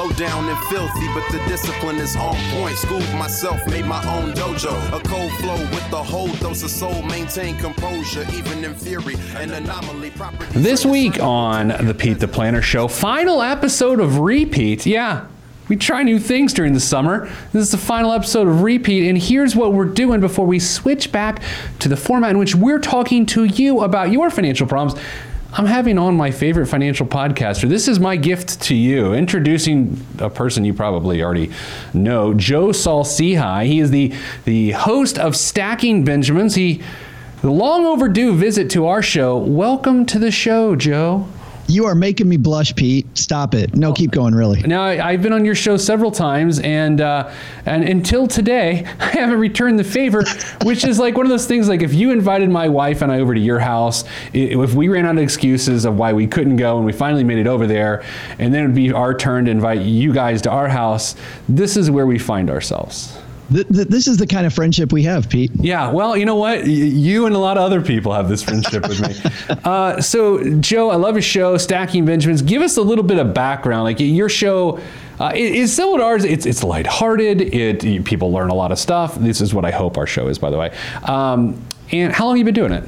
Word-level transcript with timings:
Low 0.00 0.08
down 0.12 0.48
and 0.48 0.58
filthy, 0.70 1.06
but 1.08 1.30
the 1.30 1.46
discipline 1.46 1.96
is 1.96 2.16
on 2.16 2.34
point. 2.52 2.74
Schooled 2.78 3.02
myself, 3.16 3.60
made 3.66 3.84
my 3.84 4.02
own 4.16 4.32
dojo. 4.32 4.72
A 4.98 5.02
cold 5.06 5.30
flow 5.32 5.58
with 5.58 5.90
the 5.90 6.02
whole 6.02 6.32
dose 6.36 6.62
of 6.62 6.70
soul. 6.70 7.02
Maintain 7.02 7.54
composure, 7.58 8.24
even 8.32 8.64
in 8.64 8.74
fury. 8.74 9.16
An 9.36 9.50
anomaly. 9.50 10.08
Property 10.12 10.58
This 10.58 10.86
week 10.86 11.22
on 11.22 11.68
the 11.84 11.92
Pete 11.92 12.18
the 12.18 12.28
Planner 12.28 12.62
Show, 12.62 12.88
final 12.88 13.42
episode 13.42 14.00
of 14.00 14.12
RePete. 14.12 14.86
Yeah, 14.86 15.26
we 15.68 15.76
try 15.76 16.02
new 16.02 16.18
things 16.18 16.54
during 16.54 16.72
the 16.72 16.80
summer. 16.80 17.26
This 17.52 17.64
is 17.64 17.70
the 17.70 17.76
final 17.76 18.12
episode 18.12 18.48
of 18.48 18.54
RePete, 18.54 19.06
and 19.06 19.18
here's 19.18 19.54
what 19.54 19.74
we're 19.74 19.84
doing 19.84 20.22
before 20.22 20.46
we 20.46 20.60
switch 20.60 21.12
back 21.12 21.42
to 21.80 21.90
the 21.90 21.96
format 21.98 22.30
in 22.30 22.38
which 22.38 22.54
we're 22.54 22.80
talking 22.80 23.26
to 23.26 23.44
you 23.44 23.82
about 23.82 24.10
your 24.10 24.30
financial 24.30 24.66
problems. 24.66 24.98
I'm 25.52 25.66
having 25.66 25.98
on 25.98 26.16
my 26.16 26.30
favorite 26.30 26.66
financial 26.66 27.06
podcaster. 27.06 27.68
This 27.68 27.88
is 27.88 27.98
my 27.98 28.14
gift 28.14 28.62
to 28.62 28.74
you. 28.74 29.14
Introducing 29.14 30.06
a 30.20 30.30
person 30.30 30.64
you 30.64 30.72
probably 30.72 31.24
already 31.24 31.50
know, 31.92 32.34
Joe 32.34 32.70
Saul-Sehy. 32.70 33.66
He 33.66 33.80
is 33.80 33.90
the, 33.90 34.14
the 34.44 34.70
host 34.70 35.18
of 35.18 35.34
Stacking 35.34 36.04
Benjamins. 36.04 36.54
He 36.54 36.82
the 37.42 37.50
long 37.50 37.84
overdue 37.84 38.34
visit 38.34 38.70
to 38.70 38.86
our 38.86 39.02
show. 39.02 39.36
Welcome 39.36 40.06
to 40.06 40.20
the 40.20 40.30
show, 40.30 40.76
Joe. 40.76 41.26
You 41.70 41.84
are 41.84 41.94
making 41.94 42.28
me 42.28 42.36
blush, 42.36 42.74
Pete. 42.74 43.06
Stop 43.16 43.54
it. 43.54 43.76
No, 43.76 43.92
keep 43.92 44.10
going, 44.10 44.34
really. 44.34 44.60
Now 44.62 44.82
I, 44.82 45.10
I've 45.10 45.22
been 45.22 45.32
on 45.32 45.44
your 45.44 45.54
show 45.54 45.76
several 45.76 46.10
times, 46.10 46.58
and 46.58 47.00
uh, 47.00 47.32
and 47.64 47.84
until 47.84 48.26
today, 48.26 48.84
I 49.00 49.06
haven't 49.06 49.38
returned 49.38 49.78
the 49.78 49.84
favor, 49.84 50.24
which 50.64 50.84
is 50.84 50.98
like 50.98 51.16
one 51.16 51.26
of 51.26 51.30
those 51.30 51.46
things. 51.46 51.68
Like 51.68 51.82
if 51.82 51.94
you 51.94 52.10
invited 52.10 52.50
my 52.50 52.68
wife 52.68 53.02
and 53.02 53.12
I 53.12 53.20
over 53.20 53.34
to 53.34 53.40
your 53.40 53.60
house, 53.60 54.02
if 54.32 54.74
we 54.74 54.88
ran 54.88 55.06
out 55.06 55.16
of 55.16 55.22
excuses 55.22 55.84
of 55.84 55.96
why 55.96 56.12
we 56.12 56.26
couldn't 56.26 56.56
go, 56.56 56.76
and 56.76 56.84
we 56.84 56.92
finally 56.92 57.22
made 57.22 57.38
it 57.38 57.46
over 57.46 57.68
there, 57.68 58.02
and 58.40 58.52
then 58.52 58.64
it'd 58.64 58.74
be 58.74 58.90
our 58.92 59.14
turn 59.14 59.44
to 59.44 59.52
invite 59.52 59.82
you 59.82 60.12
guys 60.12 60.42
to 60.42 60.50
our 60.50 60.68
house. 60.68 61.14
This 61.48 61.76
is 61.76 61.88
where 61.88 62.06
we 62.06 62.18
find 62.18 62.50
ourselves. 62.50 63.16
Th- 63.52 63.66
th- 63.68 63.88
this 63.88 64.06
is 64.06 64.16
the 64.16 64.26
kind 64.26 64.46
of 64.46 64.52
friendship 64.54 64.92
we 64.92 65.02
have, 65.02 65.28
Pete. 65.28 65.50
Yeah, 65.56 65.90
well, 65.90 66.16
you 66.16 66.24
know 66.24 66.36
what? 66.36 66.60
Y- 66.62 66.68
You 66.68 67.26
and 67.26 67.34
a 67.34 67.38
lot 67.38 67.56
of 67.56 67.64
other 67.64 67.80
people 67.82 68.12
have 68.12 68.28
this 68.28 68.42
friendship 68.42 68.86
with 68.88 69.00
me. 69.00 69.56
Uh, 69.64 70.00
so, 70.00 70.58
Joe, 70.60 70.90
I 70.90 70.96
love 70.96 71.14
your 71.16 71.22
show, 71.22 71.56
Stacking 71.56 72.04
Benjamins. 72.04 72.42
Give 72.42 72.62
us 72.62 72.76
a 72.76 72.82
little 72.82 73.04
bit 73.04 73.18
of 73.18 73.34
background. 73.34 73.84
Like 73.84 73.98
your 74.00 74.28
show 74.28 74.78
uh, 75.18 75.32
is 75.34 75.74
similar 75.74 75.98
to 75.98 76.04
ours. 76.04 76.24
It's 76.24 76.46
it's 76.46 76.62
lighthearted. 76.62 77.40
It 77.54 77.84
you- 77.84 78.02
people 78.02 78.32
learn 78.32 78.50
a 78.50 78.54
lot 78.54 78.70
of 78.72 78.78
stuff. 78.78 79.16
This 79.16 79.40
is 79.40 79.52
what 79.52 79.64
I 79.64 79.70
hope 79.70 79.98
our 79.98 80.06
show 80.06 80.28
is, 80.28 80.38
by 80.38 80.50
the 80.50 80.56
way. 80.58 80.70
Um, 81.04 81.60
and 81.92 82.12
how 82.12 82.26
long 82.26 82.34
have 82.36 82.38
you 82.38 82.44
been 82.52 82.54
doing 82.54 82.72
it? 82.72 82.84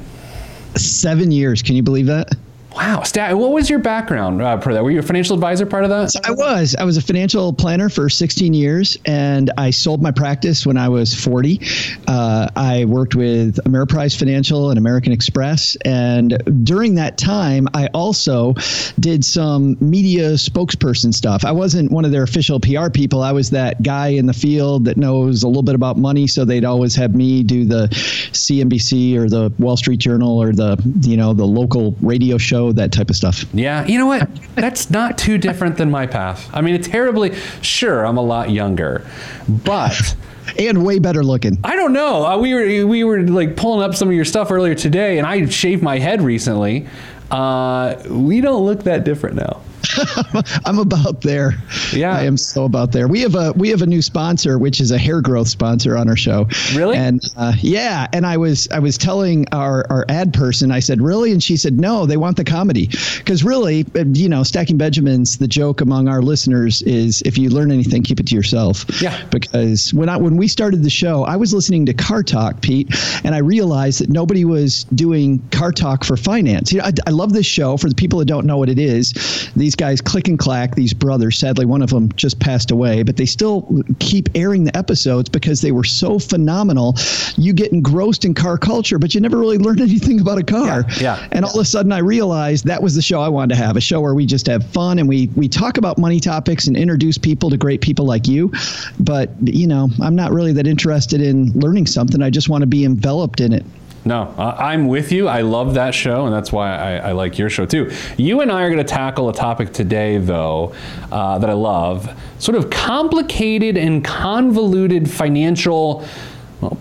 Seven 0.79 1.31
years. 1.31 1.61
Can 1.61 1.75
you 1.75 1.83
believe 1.83 2.05
that? 2.07 2.29
Wow, 2.75 3.03
Stack. 3.03 3.35
What 3.35 3.51
was 3.51 3.69
your 3.69 3.79
background 3.79 4.41
uh, 4.41 4.59
for 4.59 4.73
that? 4.73 4.83
Were 4.83 4.89
you 4.89 4.99
a 4.99 5.03
financial 5.03 5.35
advisor 5.35 5.65
part 5.65 5.83
of 5.83 5.89
that? 5.91 6.11
I 6.25 6.31
was. 6.31 6.75
I 6.75 6.83
was 6.83 6.97
a 6.97 7.01
financial 7.01 7.53
planner 7.53 7.87
for 7.87 8.09
16 8.09 8.53
years, 8.53 8.97
and 9.05 9.51
I 9.57 9.69
sold 9.69 10.01
my 10.01 10.11
practice 10.11 10.65
when 10.65 10.77
I 10.77 10.89
was 10.89 11.13
40. 11.13 11.61
Uh, 12.07 12.49
I 12.55 12.85
worked 12.85 13.15
with 13.15 13.57
Ameriprise 13.65 14.17
Financial 14.17 14.69
and 14.69 14.79
American 14.79 15.11
Express, 15.11 15.75
and 15.85 16.41
during 16.65 16.95
that 16.95 17.17
time, 17.17 17.67
I 17.73 17.87
also 17.93 18.53
did 18.99 19.23
some 19.23 19.77
media 19.79 20.31
spokesperson 20.31 21.13
stuff. 21.13 21.45
I 21.45 21.51
wasn't 21.51 21.91
one 21.91 22.05
of 22.05 22.11
their 22.11 22.23
official 22.23 22.59
PR 22.59 22.89
people. 22.89 23.21
I 23.21 23.31
was 23.31 23.51
that 23.51 23.83
guy 23.83 24.07
in 24.07 24.25
the 24.25 24.33
field 24.33 24.85
that 24.85 24.97
knows 24.97 25.43
a 25.43 25.47
little 25.47 25.63
bit 25.63 25.75
about 25.75 25.97
money, 25.97 26.25
so 26.25 26.43
they'd 26.43 26.65
always 26.65 26.95
have 26.95 27.13
me 27.13 27.43
do 27.43 27.65
the 27.65 27.87
CNBC 28.33 29.15
or 29.15 29.29
the 29.29 29.53
Wall 29.59 29.77
Street 29.77 29.99
Journal 29.99 30.41
or 30.41 30.51
the 30.53 30.81
you 31.01 31.17
know 31.17 31.33
the 31.33 31.45
local 31.45 31.95
radio 32.01 32.37
show, 32.37 32.62
that 32.71 32.91
type 32.91 33.09
of 33.09 33.15
stuff. 33.15 33.45
Yeah, 33.53 33.85
you 33.85 33.97
know 33.97 34.07
what? 34.07 34.29
That's 34.55 34.89
not 34.89 35.17
too 35.17 35.37
different 35.37 35.77
than 35.77 35.91
my 35.91 36.07
path. 36.07 36.49
I 36.53 36.61
mean, 36.61 36.75
it's 36.75 36.87
terribly. 36.87 37.35
Sure, 37.61 38.05
I'm 38.05 38.17
a 38.17 38.21
lot 38.23 38.49
younger, 38.49 39.05
but. 39.47 40.15
And 40.59 40.85
way 40.85 40.99
better 40.99 41.23
looking. 41.23 41.57
I 41.63 41.77
don't 41.77 41.93
know. 41.93 42.25
Uh, 42.25 42.37
we 42.37 42.53
were 42.53 42.85
we 42.85 43.05
were 43.05 43.21
like 43.21 43.55
pulling 43.55 43.81
up 43.81 43.95
some 43.95 44.09
of 44.09 44.13
your 44.13 44.25
stuff 44.25 44.51
earlier 44.51 44.75
today, 44.75 45.17
and 45.17 45.25
I 45.25 45.45
shaved 45.45 45.81
my 45.81 45.99
head 45.99 46.21
recently. 46.21 46.85
Uh, 47.31 47.95
we 48.09 48.41
don't 48.41 48.65
look 48.65 48.83
that 48.83 49.05
different 49.05 49.37
now. 49.37 49.61
I'm 50.65 50.79
about 50.79 51.21
there. 51.21 51.55
Yeah. 51.93 52.15
I 52.15 52.23
am 52.23 52.37
so 52.37 52.65
about 52.65 52.91
there. 52.91 53.07
We 53.07 53.21
have 53.21 53.35
a 53.35 53.51
we 53.53 53.69
have 53.69 53.81
a 53.81 53.85
new 53.85 54.01
sponsor, 54.01 54.57
which 54.57 54.79
is 54.79 54.91
a 54.91 54.97
hair 54.97 55.21
growth 55.21 55.47
sponsor 55.47 55.97
on 55.97 56.09
our 56.09 56.15
show. 56.15 56.47
Really? 56.73 56.97
And 56.97 57.21
uh, 57.37 57.53
yeah, 57.59 58.07
and 58.13 58.25
I 58.25 58.37
was 58.37 58.67
I 58.69 58.79
was 58.79 58.97
telling 58.97 59.45
our 59.51 59.85
our 59.89 60.05
ad 60.09 60.33
person, 60.33 60.71
I 60.71 60.79
said, 60.79 61.01
really, 61.01 61.31
and 61.31 61.41
she 61.41 61.57
said, 61.57 61.79
no, 61.79 62.05
they 62.05 62.17
want 62.17 62.37
the 62.37 62.43
comedy, 62.43 62.89
because 63.17 63.43
really, 63.43 63.85
uh, 63.95 64.05
you 64.13 64.29
know, 64.29 64.43
stacking 64.43 64.77
Benjamins. 64.77 65.37
The 65.37 65.47
joke 65.47 65.81
among 65.81 66.07
our 66.07 66.21
listeners 66.21 66.81
is, 66.83 67.21
if 67.23 67.37
you 67.37 67.49
learn 67.49 67.71
anything, 67.71 68.03
keep 68.03 68.19
it 68.19 68.27
to 68.27 68.35
yourself. 68.35 68.85
Yeah. 69.01 69.23
Because 69.29 69.93
when 69.93 70.09
I 70.09 70.17
when 70.17 70.37
we 70.37 70.47
started 70.47 70.83
the 70.83 70.89
show, 70.89 71.23
I 71.23 71.35
was 71.35 71.53
listening 71.53 71.85
to 71.87 71.93
Car 71.93 72.23
Talk, 72.23 72.61
Pete, 72.61 72.89
and 73.23 73.35
I 73.35 73.39
realized 73.39 74.01
that 74.01 74.09
nobody 74.09 74.45
was 74.45 74.85
doing 74.95 75.39
Car 75.49 75.71
Talk 75.71 76.03
for 76.03 76.17
finance. 76.17 76.71
You 76.71 76.79
know, 76.79 76.85
I, 76.85 76.91
I 77.07 77.09
love 77.11 77.33
this 77.33 77.45
show. 77.45 77.77
For 77.77 77.89
the 77.89 77.95
people 77.95 78.19
that 78.19 78.25
don't 78.25 78.45
know 78.45 78.57
what 78.57 78.69
it 78.69 78.79
is, 78.79 79.11
these 79.55 79.72
guys 79.75 80.01
click 80.01 80.27
and 80.27 80.39
clack. 80.39 80.75
These 80.75 80.93
brothers, 80.93 81.37
sadly, 81.37 81.65
one 81.65 81.81
of 81.81 81.89
them 81.89 82.11
just 82.13 82.39
passed 82.39 82.71
away, 82.71 83.03
but 83.03 83.17
they 83.17 83.25
still 83.25 83.83
keep 83.99 84.29
airing 84.35 84.63
the 84.63 84.75
episodes 84.77 85.29
because 85.29 85.61
they 85.61 85.71
were 85.71 85.83
so 85.83 86.19
phenomenal. 86.19 86.95
You 87.37 87.53
get 87.53 87.71
engrossed 87.71 88.25
in 88.25 88.33
car 88.33 88.57
culture, 88.57 88.99
but 88.99 89.13
you 89.13 89.21
never 89.21 89.37
really 89.37 89.57
learn 89.57 89.81
anything 89.81 90.19
about 90.19 90.37
a 90.37 90.43
car. 90.43 90.85
Yeah, 90.97 91.01
yeah. 91.01 91.27
And 91.31 91.45
all 91.45 91.53
of 91.53 91.61
a 91.61 91.65
sudden, 91.65 91.91
I 91.91 91.99
realized 91.99 92.65
that 92.65 92.81
was 92.81 92.95
the 92.95 93.01
show 93.01 93.21
I 93.21 93.29
wanted 93.29 93.55
to 93.55 93.61
have 93.61 93.77
a 93.77 93.81
show 93.81 94.01
where 94.01 94.15
we 94.15 94.25
just 94.25 94.47
have 94.47 94.65
fun 94.69 94.99
and 94.99 95.07
we 95.07 95.29
we 95.35 95.47
talk 95.47 95.77
about 95.77 95.97
money 95.97 96.19
topics 96.19 96.67
and 96.67 96.77
introduce 96.77 97.17
people 97.17 97.49
to 97.49 97.57
great 97.57 97.81
people 97.81 98.05
like 98.05 98.27
you. 98.27 98.51
But 98.99 99.29
you 99.43 99.67
know, 99.67 99.89
I'm 100.01 100.15
not 100.15 100.31
really 100.31 100.53
that 100.53 100.67
interested 100.67 101.21
in 101.21 101.51
learning 101.53 101.87
something. 101.87 102.21
I 102.21 102.29
just 102.29 102.49
want 102.49 102.61
to 102.61 102.67
be 102.67 102.85
enveloped 102.85 103.39
in 103.41 103.53
it. 103.53 103.65
No, 104.05 104.33
I'm 104.37 104.87
with 104.87 105.13
you. 105.13 105.29
I 105.29 105.41
love 105.41 105.75
that 105.75 105.95
show, 105.95 106.25
and 106.25 106.33
that's 106.33 106.51
why 106.51 106.75
I, 106.75 107.09
I 107.09 107.11
like 107.13 107.37
your 107.37 107.49
show 107.49 107.65
too. 107.65 107.89
You 108.17 108.41
and 108.41 108.51
I 108.51 108.63
are 108.63 108.69
going 108.69 108.85
to 108.85 108.91
tackle 108.91 109.29
a 109.29 109.33
topic 109.33 109.71
today, 109.71 110.17
though, 110.17 110.73
uh, 111.09 111.39
that 111.39 111.49
I 111.49 111.53
love 111.53 112.09
sort 112.37 112.57
of 112.57 112.69
complicated 112.69 113.77
and 113.77 114.03
convoluted 114.03 115.09
financial. 115.09 116.05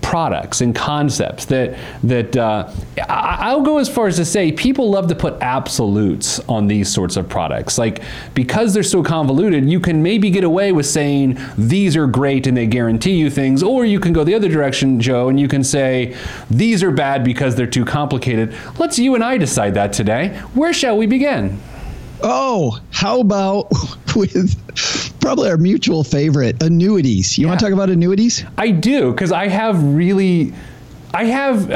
Products 0.01 0.61
and 0.61 0.75
concepts 0.75 1.47
that 1.47 1.79
that 2.03 2.37
uh, 2.37 2.71
I'll 3.09 3.63
go 3.63 3.79
as 3.79 3.89
far 3.89 4.07
as 4.07 4.17
to 4.17 4.25
say 4.25 4.53
people 4.53 4.91
love 4.91 5.09
to 5.09 5.15
put 5.15 5.41
absolutes 5.41 6.41
on 6.49 6.67
these 6.67 6.93
sorts 6.93 7.17
of 7.17 7.29
products. 7.29 7.79
Like 7.79 8.03
because 8.35 8.75
they're 8.75 8.83
so 8.83 9.03
convoluted, 9.03 9.69
you 9.69 9.81
can 9.81 10.03
maybe 10.03 10.31
get 10.31 10.45
away 10.45 10.73
with 10.73 10.87
saying 10.87 11.39
these 11.57 11.97
are 11.97 12.07
great 12.07 12.47
and 12.47 12.57
they 12.57 12.67
guarantee 12.67 13.15
you 13.15 13.31
things, 13.31 13.63
or 13.63 13.85
you 13.85 14.01
can 14.01 14.13
go 14.13 14.25
the 14.25 14.35
other 14.35 14.49
direction, 14.49 15.01
Joe, 15.01 15.29
and 15.29 15.39
you 15.39 15.49
can 15.49 15.65
say 15.65 16.17
these 16.51 16.83
are 16.83 16.91
bad 16.91 17.25
because 17.25 17.55
they're 17.55 17.67
too 17.67 17.85
complicated. 17.85 18.55
Let's 18.79 18.99
you 18.99 19.15
and 19.15 19.25
I 19.25 19.39
decide 19.39 19.75
that 19.75 19.93
today. 19.93 20.39
Where 20.55 20.73
shall 20.73 20.97
we 20.97 21.07
begin? 21.07 21.61
Oh, 22.23 22.81
how 22.91 23.21
about 23.21 23.71
with 24.17 25.21
probably 25.21 25.51
our 25.51 25.57
mutual 25.57 26.05
favorite, 26.05 26.63
annuities? 26.63 27.39
You 27.39 27.49
want 27.49 27.61
to 27.61 27.67
talk 27.67 27.73
about 27.73 27.91
annuities? 27.91 28.45
I 28.57 28.71
do 28.71 29.11
because 29.13 29.33
I 29.33 29.49
have 29.49 29.83
really, 29.83 30.53
I 31.13 31.25
have, 31.25 31.71
uh, 31.71 31.75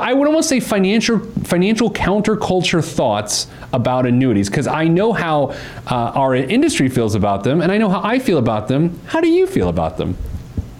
I 0.00 0.12
would 0.12 0.26
almost 0.28 0.48
say 0.48 0.60
financial 0.60 1.18
financial 1.44 1.90
counterculture 1.90 2.84
thoughts 2.84 3.46
about 3.72 4.06
annuities 4.06 4.48
because 4.48 4.66
I 4.66 4.88
know 4.88 5.12
how 5.12 5.54
uh, 5.86 6.12
our 6.14 6.34
industry 6.34 6.88
feels 6.88 7.14
about 7.14 7.44
them 7.44 7.60
and 7.60 7.72
I 7.72 7.78
know 7.78 7.88
how 7.88 8.00
I 8.02 8.18
feel 8.18 8.38
about 8.38 8.68
them. 8.68 8.98
How 9.06 9.20
do 9.20 9.28
you 9.28 9.46
feel 9.46 9.68
about 9.68 9.96
them? 9.96 10.16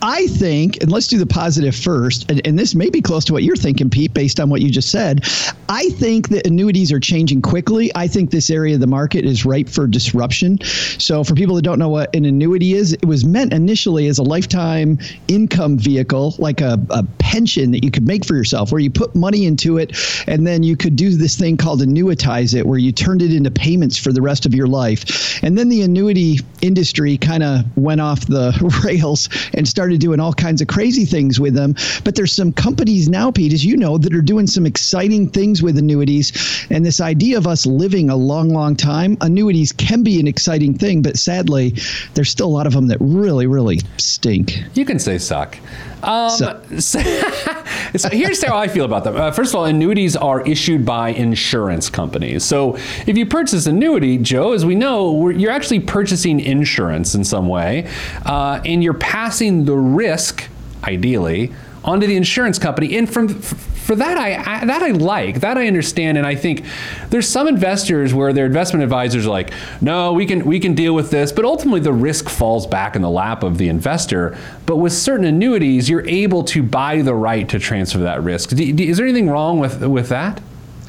I 0.03 0.27
think, 0.29 0.83
and 0.83 0.91
let's 0.91 1.07
do 1.07 1.19
the 1.19 1.27
positive 1.27 1.77
first, 1.77 2.31
and, 2.31 2.45
and 2.47 2.59
this 2.59 2.75
may 2.75 2.89
be 2.89 3.03
close 3.03 3.25
to 3.27 3.33
what 3.33 3.43
you're 3.43 3.57
thinking, 3.57 3.91
Pete, 3.91 4.15
based 4.15 4.41
on 4.41 4.49
what 4.49 4.63
you 4.63 4.71
just 4.71 4.91
said. 4.91 5.25
I 5.69 5.89
think 5.91 6.31
that 6.31 6.47
annuities 6.47 6.91
are 6.91 7.01
changing 7.01 7.43
quickly. 7.43 7.91
I 7.95 8.09
think 8.09 8.31
this 8.31 8.51
area 8.51 8.75
of 8.75 8.81
the 8.81 8.87
market 8.87 9.25
is 9.25 9.45
ripe 9.45 9.69
for 9.69 9.87
disruption. 9.87 10.59
So, 10.99 11.23
for 11.23 11.35
people 11.35 11.55
that 11.57 11.63
don't 11.63 11.79
know 11.79 11.89
what 11.89 12.15
an 12.15 12.25
annuity 12.25 12.73
is, 12.75 12.95
it 12.95 13.05
was 13.05 13.25
meant 13.25 13.53
initially 13.53 14.07
as 14.07 14.19
a 14.19 14.23
lifetime 14.23 14.99
income 15.29 15.79
vehicle, 15.79 16.35
like 16.39 16.61
a, 16.61 16.79
a 16.91 17.05
pension 17.19 17.71
that 17.73 17.85
you 17.85 17.91
could 17.91 18.07
make 18.07 18.25
for 18.25 18.35
yourself, 18.35 18.73
where 18.73 18.81
you 18.81 18.91
put 18.91 19.15
money 19.15 19.45
into 19.45 19.77
it, 19.77 19.97
and 20.27 20.47
then 20.47 20.63
you 20.63 20.77
could 20.77 20.97
do 20.97 21.11
this 21.11 21.37
thing 21.37 21.57
called 21.57 21.81
annuitize 21.83 22.55
it, 22.55 22.67
where 22.67 22.79
you 22.79 22.91
turned 22.91 23.23
it 23.23 23.33
into 23.35 23.51
payments 23.51 23.99
for 23.99 24.13
the 24.13 24.23
rest 24.23 24.47
of 24.47 24.55
your 24.55 24.67
life. 24.67 25.43
And 25.43 25.59
then 25.59 25.69
the 25.69 25.83
annuity 25.83 26.39
industry 26.63 27.19
kind 27.19 27.43
of 27.43 27.65
went 27.77 28.01
off 28.01 28.27
the 28.27 28.51
rails 28.85 29.29
and 29.55 29.69
started 29.69 29.90
started 29.91 30.01
doing 30.01 30.21
all 30.21 30.33
kinds 30.33 30.63
of 30.63 30.69
crazy 30.69 31.05
things 31.05 31.41
with 31.41 31.53
them. 31.53 31.75
But 32.05 32.15
there's 32.15 32.33
some 32.33 32.53
companies 32.53 33.09
now, 33.09 33.33
Pete, 33.33 33.53
as 33.53 33.65
you 33.65 33.77
know, 33.77 33.99
that 33.99 34.15
are 34.15 34.23
doing 34.23 34.47
some 34.47 34.65
exciting 34.65 35.29
things 35.29 35.65
with 35.65 35.77
annuities. 35.77 36.31
And 36.71 36.87
this 36.87 37.01
idea 37.01 37.37
of 37.37 37.49
us 37.49 37.67
living 37.67 38.09
a 38.09 38.15
long, 38.15 38.51
long 38.51 38.77
time, 38.77 39.17
annuities 39.21 39.73
can 39.73 40.05
be 40.05 40.21
an 40.21 40.29
exciting 40.29 40.79
thing, 40.79 41.03
but 41.03 41.17
sadly, 41.19 41.75
there's 42.15 42.31
still 42.31 42.47
a 42.47 42.55
lot 42.55 42.69
of 42.69 42.73
them 42.73 42.87
that 42.87 42.99
really, 43.01 43.49
really 43.49 43.81
stink. 43.97 44.63
You 44.75 44.85
can 44.85 45.01
say 45.01 45.19
suck. 45.19 45.59
Um, 46.05 46.31
So- 46.79 47.60
so, 47.97 48.09
here's 48.11 48.43
how 48.43 48.57
I 48.57 48.69
feel 48.69 48.85
about 48.85 49.05
them. 49.05 49.17
Uh, 49.17 49.31
first 49.31 49.53
of 49.53 49.57
all, 49.57 49.65
annuities 49.65 50.17
are 50.17 50.41
issued 50.47 50.85
by 50.85 51.11
insurance 51.11 51.91
companies. 51.91 52.45
So 52.45 52.77
if 53.07 53.17
you 53.17 53.27
purchase 53.27 53.67
annuity, 53.67 54.19
Joe, 54.19 54.53
as 54.53 54.65
we 54.65 54.75
know, 54.75 55.29
you're 55.29 55.51
actually 55.51 55.81
purchasing 55.81 56.41
insurance 56.41 57.15
in 57.15 57.25
some 57.25 57.49
way, 57.49 57.89
uh, 58.25 58.61
and 58.65 58.83
you're 58.83 58.95
passing 58.95 59.65
the 59.65 59.77
risk, 59.77 60.45
ideally, 60.85 61.53
onto 61.85 62.07
the 62.07 62.17
insurance 62.17 62.59
company. 62.59 62.97
And 62.97 63.11
from 63.11 63.29
for 63.29 63.97
that 63.97 64.19
I, 64.19 64.61
I 64.61 64.65
that 64.67 64.83
I 64.83 64.91
like 64.91 65.41
that 65.41 65.57
I 65.59 65.67
understand, 65.67 66.19
and 66.19 66.27
I 66.27 66.35
think 66.35 66.65
there's 67.09 67.29
some 67.29 67.49
investors 67.49 68.15
where 68.15 68.33
their 68.33 68.47
investment 68.47 68.83
advisors 68.83 69.27
are 69.27 69.31
like, 69.31 69.53
no, 69.81 70.13
we 70.13 70.27
can 70.27 70.45
we 70.45 70.61
can 70.61 70.75
deal 70.75 70.95
with 70.95 71.11
this, 71.11 71.33
but 71.33 71.45
ultimately 71.45 71.81
the 71.81 71.93
risk 71.93 72.29
falls 72.29 72.67
back 72.67 72.95
in 72.97 73.03
the 73.03 73.11
lap 73.11 73.43
of 73.43 73.59
the 73.59 73.69
investor. 73.69 74.37
But 74.67 74.77
with 74.77 74.93
certain 74.93 75.27
annuities, 75.27 75.89
you're 75.89 76.07
able 76.07 76.45
to 76.45 76.63
buy 76.63 77.03
the 77.03 77.15
right 77.15 77.49
to 77.49 77.59
transfer 77.59 77.99
that 78.01 78.23
risk. 78.23 78.53
Is 78.53 78.97
there 78.97 79.07
anything 79.07 79.29
wrong 79.29 79.59
with 79.59 79.83
with 79.83 80.09
that? 80.11 80.41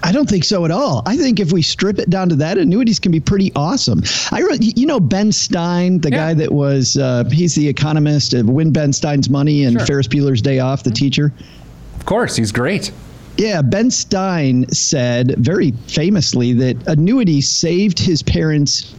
I 0.04 0.12
don't 0.12 0.28
think 0.30 0.44
so 0.44 0.66
at 0.66 0.72
all. 0.72 1.04
I 1.06 1.16
think 1.16 1.40
if 1.40 1.52
we 1.52 1.62
strip 1.62 2.00
it 2.00 2.10
down 2.10 2.30
to 2.30 2.36
that, 2.38 2.58
annuities 2.58 3.00
can 3.00 3.12
be 3.12 3.20
pretty 3.20 3.52
awesome. 3.56 4.02
I, 4.32 4.42
you 4.60 4.86
know, 4.86 5.00
Ben 5.00 5.32
Stein, 5.32 6.00
the 6.00 6.10
Yeah. 6.10 6.18
guy 6.18 6.34
that 6.36 6.52
was, 6.52 6.98
uh, 6.98 7.24
he's 7.32 7.54
the 7.56 7.68
economist 7.68 8.34
of 8.34 8.50
Win 8.50 8.72
Ben 8.72 8.94
Stein's 8.94 9.30
Money 9.30 9.64
and 9.64 9.74
Sure. 9.74 9.80
Mm-hmm. 9.82 9.88
Ferris 9.88 10.08
Bueller's 10.08 10.42
Day 10.42 10.60
Off, 10.60 10.84
the 10.84 10.92
teacher. 10.92 11.32
Of 12.00 12.06
course, 12.06 12.36
he's 12.36 12.52
great. 12.52 12.92
Yeah, 13.38 13.62
Ben 13.62 13.92
Stein 13.92 14.66
said 14.70 15.36
very 15.38 15.72
famously 15.88 16.54
that 16.54 16.78
annuities 16.88 17.48
saved 17.48 17.98
his 18.00 18.22
parents 18.24 18.94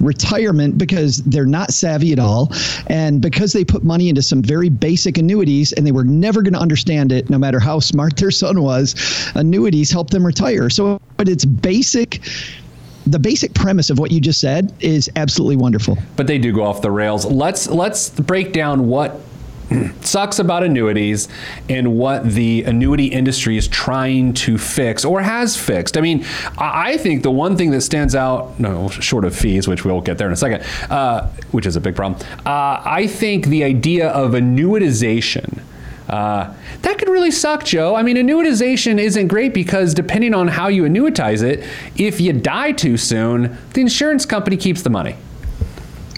retirement 0.00 0.78
because 0.78 1.22
they're 1.24 1.46
not 1.46 1.72
savvy 1.72 2.12
at 2.12 2.18
all. 2.18 2.52
And 2.88 3.20
because 3.20 3.52
they 3.52 3.64
put 3.64 3.84
money 3.84 4.08
into 4.08 4.22
some 4.22 4.42
very 4.42 4.68
basic 4.68 5.18
annuities 5.18 5.72
and 5.72 5.86
they 5.86 5.92
were 5.92 6.04
never 6.04 6.42
going 6.42 6.54
to 6.54 6.60
understand 6.60 7.12
it 7.12 7.30
no 7.30 7.38
matter 7.38 7.60
how 7.60 7.80
smart 7.80 8.16
their 8.16 8.30
son 8.30 8.62
was 8.62 8.94
annuities 9.34 9.90
help 9.90 10.10
them 10.10 10.24
retire. 10.24 10.70
So 10.70 11.00
but 11.16 11.28
it's 11.28 11.44
basic 11.44 12.20
the 13.06 13.18
basic 13.18 13.54
premise 13.54 13.88
of 13.88 13.98
what 13.98 14.10
you 14.10 14.20
just 14.20 14.40
said 14.40 14.72
is 14.80 15.10
absolutely 15.16 15.56
wonderful. 15.56 15.96
But 16.16 16.26
they 16.26 16.36
do 16.36 16.52
go 16.52 16.62
off 16.62 16.82
the 16.82 16.90
rails. 16.90 17.24
Let's 17.24 17.66
let's 17.68 18.10
break 18.10 18.52
down 18.52 18.86
what 18.88 19.18
sucks 20.00 20.38
about 20.38 20.62
annuities 20.62 21.28
and 21.68 21.96
what 21.98 22.24
the 22.24 22.62
annuity 22.64 23.06
industry 23.06 23.56
is 23.56 23.68
trying 23.68 24.32
to 24.32 24.58
fix 24.58 25.04
or 25.04 25.20
has 25.20 25.56
fixed. 25.56 25.96
I 25.96 26.00
mean, 26.00 26.24
I 26.56 26.96
think 26.96 27.22
the 27.22 27.30
one 27.30 27.56
thing 27.56 27.70
that 27.72 27.82
stands 27.82 28.14
out, 28.14 28.58
no, 28.58 28.88
short 28.88 29.24
of 29.24 29.36
fees, 29.36 29.68
which 29.68 29.84
we'll 29.84 30.00
get 30.00 30.18
there 30.18 30.26
in 30.26 30.32
a 30.32 30.36
second, 30.36 30.62
uh, 30.90 31.28
which 31.52 31.66
is 31.66 31.76
a 31.76 31.80
big 31.80 31.96
problem. 31.96 32.20
Uh, 32.46 32.82
I 32.84 33.06
think 33.06 33.46
the 33.46 33.64
idea 33.64 34.08
of 34.08 34.32
annuitization. 34.32 35.60
Uh, 36.08 36.54
that 36.80 36.96
could 36.96 37.10
really 37.10 37.30
suck, 37.30 37.64
Joe. 37.64 37.94
I 37.94 38.02
mean, 38.02 38.16
annuitization 38.16 38.98
isn't 38.98 39.28
great 39.28 39.52
because 39.52 39.92
depending 39.92 40.32
on 40.32 40.48
how 40.48 40.68
you 40.68 40.84
annuitize 40.84 41.42
it, 41.42 41.68
if 41.96 42.18
you 42.18 42.32
die 42.32 42.72
too 42.72 42.96
soon, 42.96 43.58
the 43.74 43.82
insurance 43.82 44.24
company 44.24 44.56
keeps 44.56 44.80
the 44.80 44.88
money, 44.88 45.16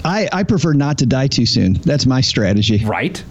I, 0.04 0.28
I 0.32 0.42
prefer 0.44 0.72
not 0.72 0.98
to 0.98 1.06
die 1.06 1.26
too 1.26 1.46
soon 1.46 1.74
that's 1.74 2.06
my 2.06 2.20
strategy 2.20 2.84
right? 2.84 3.22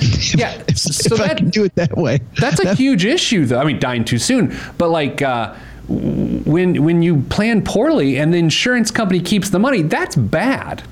Yeah. 0.34 0.62
So 0.74 1.14
if 1.14 1.20
i 1.20 1.34
can 1.34 1.50
do 1.50 1.64
it 1.64 1.74
that 1.74 1.96
way 1.96 2.20
that's 2.38 2.60
a 2.60 2.74
huge 2.74 3.04
issue, 3.04 3.44
though. 3.46 3.58
I 3.58 3.64
mean, 3.64 3.78
dying 3.78 4.04
too 4.04 4.18
soon, 4.18 4.56
but 4.78 4.88
like 4.90 5.22
uh, 5.22 5.54
when 5.88 6.82
when 6.84 7.02
you 7.02 7.22
plan 7.22 7.62
poorly 7.62 8.16
and 8.16 8.32
the 8.32 8.38
insurance 8.38 8.90
company 8.90 9.20
keeps 9.20 9.50
the 9.50 9.58
money, 9.58 9.82
that's 9.82 10.16
bad. 10.16 10.82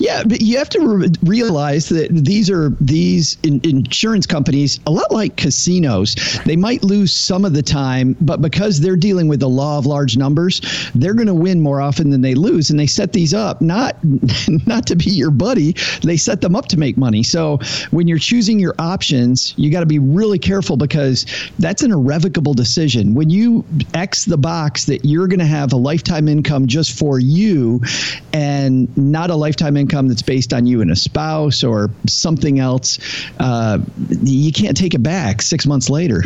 Yeah, 0.00 0.22
but 0.24 0.40
you 0.40 0.56
have 0.56 0.70
to 0.70 0.80
re- 0.80 1.08
realize 1.22 1.90
that 1.90 2.08
these 2.10 2.48
are 2.48 2.70
these 2.80 3.36
in- 3.42 3.60
insurance 3.64 4.26
companies 4.26 4.80
a 4.86 4.90
lot 4.90 5.12
like 5.12 5.36
casinos. 5.36 6.14
They 6.46 6.56
might 6.56 6.82
lose 6.82 7.12
some 7.12 7.44
of 7.44 7.52
the 7.52 7.62
time, 7.62 8.16
but 8.22 8.40
because 8.40 8.80
they're 8.80 8.96
dealing 8.96 9.28
with 9.28 9.40
the 9.40 9.48
law 9.48 9.76
of 9.76 9.84
large 9.84 10.16
numbers, 10.16 10.62
they're 10.94 11.12
going 11.12 11.26
to 11.26 11.34
win 11.34 11.60
more 11.60 11.82
often 11.82 12.08
than 12.08 12.22
they 12.22 12.34
lose. 12.34 12.70
And 12.70 12.80
they 12.80 12.86
set 12.86 13.12
these 13.12 13.34
up 13.34 13.60
not 13.60 13.98
not 14.66 14.86
to 14.86 14.96
be 14.96 15.10
your 15.10 15.30
buddy. 15.30 15.74
They 16.02 16.16
set 16.16 16.40
them 16.40 16.56
up 16.56 16.68
to 16.68 16.78
make 16.78 16.96
money. 16.96 17.22
So 17.22 17.58
when 17.90 18.08
you're 18.08 18.18
choosing 18.18 18.58
your 18.58 18.74
options, 18.78 19.52
you 19.58 19.70
got 19.70 19.80
to 19.80 19.86
be 19.86 19.98
really 19.98 20.38
careful 20.38 20.78
because 20.78 21.26
that's 21.58 21.82
an 21.82 21.92
irrevocable 21.92 22.54
decision. 22.54 23.14
When 23.14 23.28
you 23.28 23.66
X 23.92 24.24
the 24.24 24.38
box 24.38 24.86
that 24.86 25.04
you're 25.04 25.28
going 25.28 25.40
to 25.40 25.44
have 25.44 25.74
a 25.74 25.76
lifetime 25.76 26.26
income 26.26 26.66
just 26.68 26.98
for 26.98 27.18
you, 27.18 27.82
and 28.32 28.88
not 28.96 29.28
a 29.28 29.36
lifetime 29.36 29.76
income 29.76 29.89
that's 29.90 30.22
based 30.22 30.52
on 30.52 30.66
you 30.66 30.80
and 30.80 30.90
a 30.90 30.96
spouse 30.96 31.62
or 31.62 31.90
something 32.06 32.58
else, 32.58 32.98
uh, 33.38 33.78
you 34.22 34.52
can't 34.52 34.76
take 34.76 34.94
it 34.94 35.02
back 35.02 35.42
six 35.42 35.66
months 35.66 35.90
later. 35.90 36.24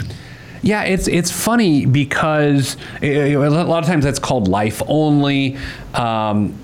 Yeah, 0.63 0.85
it's 0.85 1.09
it's 1.09 1.31
funny 1.31 1.85
because 1.85 2.77
uh, 3.03 3.07
a 3.07 3.37
lot 3.65 3.83
of 3.83 3.87
times 3.87 4.05
that's 4.05 4.19
called 4.19 4.49
life 4.49 4.81
only. 4.87 5.59
Um, 5.93 6.59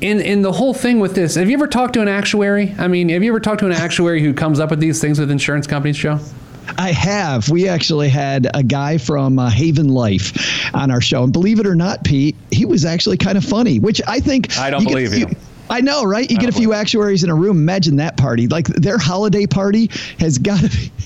in 0.00 0.20
in 0.20 0.42
the 0.42 0.52
whole 0.52 0.74
thing 0.74 0.98
with 0.98 1.14
this, 1.14 1.36
have 1.36 1.48
you 1.48 1.54
ever 1.56 1.68
talked 1.68 1.94
to 1.94 2.00
an 2.00 2.08
actuary? 2.08 2.74
I 2.78 2.88
mean, 2.88 3.08
have 3.10 3.22
you 3.22 3.30
ever 3.30 3.40
talked 3.40 3.60
to 3.60 3.66
an 3.66 3.72
actuary 3.72 4.22
who 4.22 4.34
comes 4.34 4.58
up 4.60 4.70
with 4.70 4.80
these 4.80 5.00
things 5.00 5.20
with 5.20 5.30
insurance 5.30 5.66
companies, 5.66 5.96
Joe? 5.96 6.18
I 6.76 6.92
have. 6.92 7.48
We 7.48 7.68
actually 7.68 8.08
had 8.08 8.48
a 8.54 8.62
guy 8.62 8.98
from 8.98 9.38
uh, 9.38 9.48
Haven 9.50 9.88
Life 9.88 10.74
on 10.74 10.90
our 10.90 11.00
show, 11.00 11.22
and 11.24 11.32
believe 11.32 11.60
it 11.60 11.66
or 11.66 11.74
not, 11.74 12.04
Pete, 12.04 12.36
he 12.50 12.64
was 12.64 12.84
actually 12.84 13.16
kind 13.16 13.38
of 13.38 13.44
funny. 13.44 13.78
Which 13.78 14.02
I 14.06 14.20
think 14.20 14.58
I 14.58 14.70
don't 14.70 14.84
believe 14.84 15.12
few- 15.12 15.28
you. 15.28 15.36
I 15.70 15.80
know, 15.80 16.04
right? 16.04 16.30
You 16.30 16.38
get 16.38 16.48
a 16.48 16.52
few 16.52 16.72
actuaries 16.72 17.22
in 17.24 17.30
a 17.30 17.34
room. 17.34 17.56
Imagine 17.58 17.96
that 17.96 18.16
party. 18.16 18.46
Like 18.48 18.66
their 18.68 18.98
holiday 18.98 19.46
party 19.46 19.90
has 20.18 20.38
got 20.38 20.60
to 20.60 20.68
be. 20.68 20.90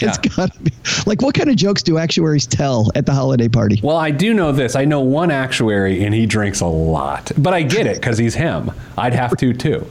Yeah. 0.24 0.30
got 0.34 0.52
to 0.54 0.60
be. 0.60 0.72
Like, 1.06 1.22
what 1.22 1.36
kind 1.36 1.48
of 1.48 1.54
jokes 1.56 1.80
do 1.82 1.98
actuaries 1.98 2.46
tell 2.46 2.90
at 2.96 3.06
the 3.06 3.12
holiday 3.12 3.48
party? 3.48 3.78
Well, 3.82 3.98
I 3.98 4.10
do 4.10 4.34
know 4.34 4.50
this. 4.50 4.74
I 4.74 4.84
know 4.86 5.00
one 5.00 5.30
actuary, 5.30 6.02
and 6.04 6.12
he 6.12 6.26
drinks 6.26 6.60
a 6.60 6.66
lot. 6.66 7.30
But 7.38 7.54
I 7.54 7.62
get 7.62 7.86
it 7.86 7.96
because 7.96 8.18
he's 8.18 8.34
him. 8.34 8.72
I'd 8.98 9.14
have 9.14 9.36
to 9.36 9.52
too. 9.52 9.86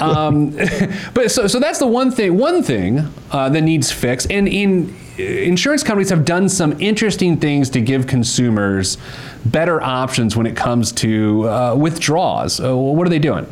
Um, 0.00 0.50
but 1.14 1.32
so, 1.32 1.48
so 1.48 1.58
that's 1.58 1.78
the 1.80 1.86
one 1.86 2.12
thing. 2.12 2.38
One 2.38 2.62
thing 2.62 3.12
uh, 3.32 3.48
that 3.48 3.62
needs 3.62 3.90
fixed, 3.90 4.30
and 4.30 4.46
in 4.46 4.94
insurance 5.18 5.82
companies 5.82 6.10
have 6.10 6.24
done 6.24 6.48
some 6.48 6.80
interesting 6.80 7.36
things 7.36 7.70
to 7.70 7.80
give 7.80 8.06
consumers 8.06 8.98
better 9.44 9.80
options 9.82 10.36
when 10.36 10.46
it 10.46 10.56
comes 10.56 10.92
to 10.92 11.48
uh, 11.48 11.74
withdrawals. 11.74 12.60
Uh, 12.60 12.76
what 12.76 13.06
are 13.06 13.10
they 13.10 13.18
doing? 13.18 13.46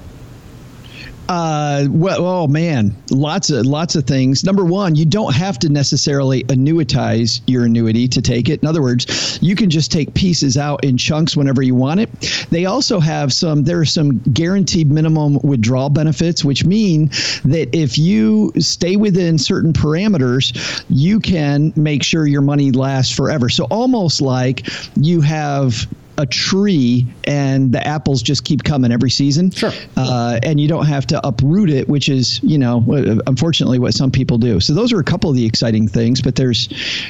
Uh, 1.33 1.87
well, 1.89 2.27
oh 2.27 2.47
man, 2.47 2.95
lots 3.11 3.49
of 3.49 3.65
lots 3.65 3.95
of 3.95 4.05
things. 4.05 4.45
Number 4.45 4.67
one, 4.67 4.95
you 4.95 5.07
don't 5.07 5.35
have 5.35 5.59
to 5.61 5.71
necessarily 5.71 6.45
annuitize 6.45 7.41
your 7.47 7.65
annuity 7.65 8.07
to 8.09 8.21
take 8.21 8.51
it. 8.51 8.61
In 8.61 8.69
other 8.69 8.83
words, 8.83 9.39
you 9.41 9.57
can 9.57 9.71
just 9.71 9.91
take 9.91 10.13
pieces 10.13 10.59
out 10.59 10.85
in 10.85 10.99
chunks 10.99 11.35
whenever 11.35 11.63
you 11.63 11.75
want 11.75 12.01
it. 12.01 12.11
They 12.51 12.67
also 12.67 13.01
have 13.01 13.33
some. 13.33 13.65
There 13.65 13.81
are 13.81 13.87
some 13.87 14.19
guaranteed 14.35 14.91
minimum 14.91 15.39
withdrawal 15.43 15.89
benefits, 15.89 16.45
which 16.45 16.67
mean 16.67 17.07
that 17.47 17.71
if 17.73 17.97
you 17.97 18.53
stay 18.59 18.97
within 18.97 19.39
certain 19.39 19.73
parameters, 19.73 20.85
you 20.91 21.19
can 21.19 21.73
make 21.77 22.03
sure 22.03 22.27
your 22.27 22.43
money 22.43 22.73
lasts 22.73 23.17
forever. 23.17 23.49
So 23.49 23.65
almost 23.71 24.21
like 24.21 24.69
you 24.97 25.23
have 25.23 25.87
a 26.23 26.27
tree 26.27 27.05
and 27.25 27.73
the 27.73 27.85
apples 27.85 28.23
just 28.23 28.45
keep 28.45 28.63
coming 28.63 28.93
every 28.93 29.11
season. 29.11 29.51
Sure. 29.51 29.73
Uh, 29.97 30.39
and 30.45 30.61
you 30.61 30.69
don't 30.69 30.87
have 30.87 31.05
to 31.09 31.27
uproot 31.27 31.69
it, 31.69 31.89
which 31.89 32.09
is, 32.09 32.41
you 32.45 32.57
know, 32.57 32.85
unfortunately 33.27 33.81
what 33.81 33.93
some 33.93 34.11
people 34.11 34.39
do. 34.39 34.61
So 34.61 34.73
those 34.73 34.93
are 34.93 35.01
a 35.01 35.05
couple 35.05 35.29
of 35.29 35.35
the 35.35 35.45
exciting 35.45 35.89
things, 35.89 36.23
but 36.23 36.37
there's, 36.37 36.69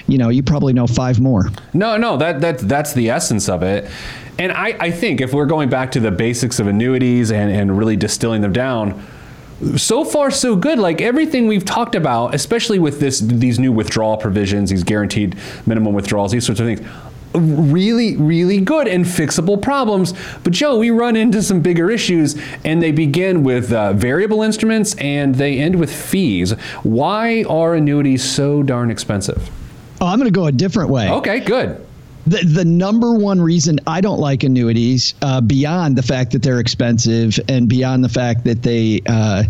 you 0.09 0.17
know, 0.17 0.31
you 0.31 0.43
probably 0.43 0.73
know 0.73 0.87
five 0.87 1.21
more. 1.21 1.51
No, 1.75 1.99
no, 1.99 2.17
that, 2.17 2.41
that 2.41 2.59
that's 2.61 2.95
the 2.95 3.11
essence 3.11 3.51
of 3.51 3.63
it. 3.63 3.91
And 4.39 4.51
I, 4.51 4.69
I 4.81 4.91
think 4.91 5.21
if 5.21 5.35
we're 5.35 5.47
going 5.47 5.69
back 5.69 5.93
to 5.93 6.01
the 6.01 6.11
basics 6.11 6.59
of 6.59 6.67
annuities 6.67 7.31
and, 7.31 7.51
and 7.51 7.79
really 7.79 7.97
distilling 7.97 8.41
them 8.41 8.55
down, 8.55 9.03
so 9.77 10.05
far 10.05 10.31
so 10.31 10.57
good. 10.57 10.79
Like 10.79 11.01
everything 11.01 11.47
we've 11.47 11.65
talked 11.65 11.95
about, 11.95 12.35
especially 12.35 12.79
with 12.79 12.99
this 12.99 13.21
these 13.21 13.59
new 13.59 13.71
withdrawal 13.71 14.17
provisions, 14.17 14.71
these 14.71 14.83
guaranteed 14.83 15.37
minimum 15.67 15.93
withdrawals, 15.95 16.33
these 16.33 16.45
sorts 16.45 16.61
of 16.61 16.67
things. 16.67 16.81
Really, 17.35 18.17
really 18.17 18.61
good 18.61 18.87
and 18.89 19.05
fixable 19.05 19.61
problems. 19.61 20.15
But 20.45 20.53
Joe, 20.53 20.79
we 20.79 20.91
run 20.91 21.17
into 21.17 21.43
some 21.43 21.61
bigger 21.61 21.91
issues, 21.91 22.37
and 22.65 22.83
they 22.83 22.93
begin 22.93 23.43
with 23.43 23.73
uh, 23.73 23.95
variable 23.95 24.43
instruments 24.43 24.95
and 24.97 25.35
they 25.37 25.59
end 25.59 25.77
with 25.77 25.93
fees. 25.95 26.53
Why 26.83 27.45
are 27.49 27.75
annuities 27.75 28.23
so 28.23 28.63
darn 28.63 28.91
expensive? 28.91 29.51
Oh, 30.01 30.07
I'm 30.07 30.19
going 30.19 30.33
to 30.33 30.37
go 30.37 30.47
a 30.47 30.53
different 30.53 30.91
way. 30.91 31.09
Okay, 31.11 31.41
good. 31.41 31.87
The, 32.27 32.45
the 32.45 32.65
number 32.65 33.15
one 33.15 33.41
reason 33.41 33.81
I 33.87 34.01
don't 34.01 34.21
like 34.21 34.45
annuities, 34.45 35.15
uh, 35.23 35.41
beyond 35.41 35.97
the 35.97 36.03
fact 36.03 36.31
that 36.33 36.43
they're 36.43 36.61
expensive 36.61 37.41
and 37.49 37.69
beyond 37.69 38.05
the 38.05 38.09
fact 38.09 38.45
that 38.45 38.63
they 38.63 39.01
uh, 39.07 39.43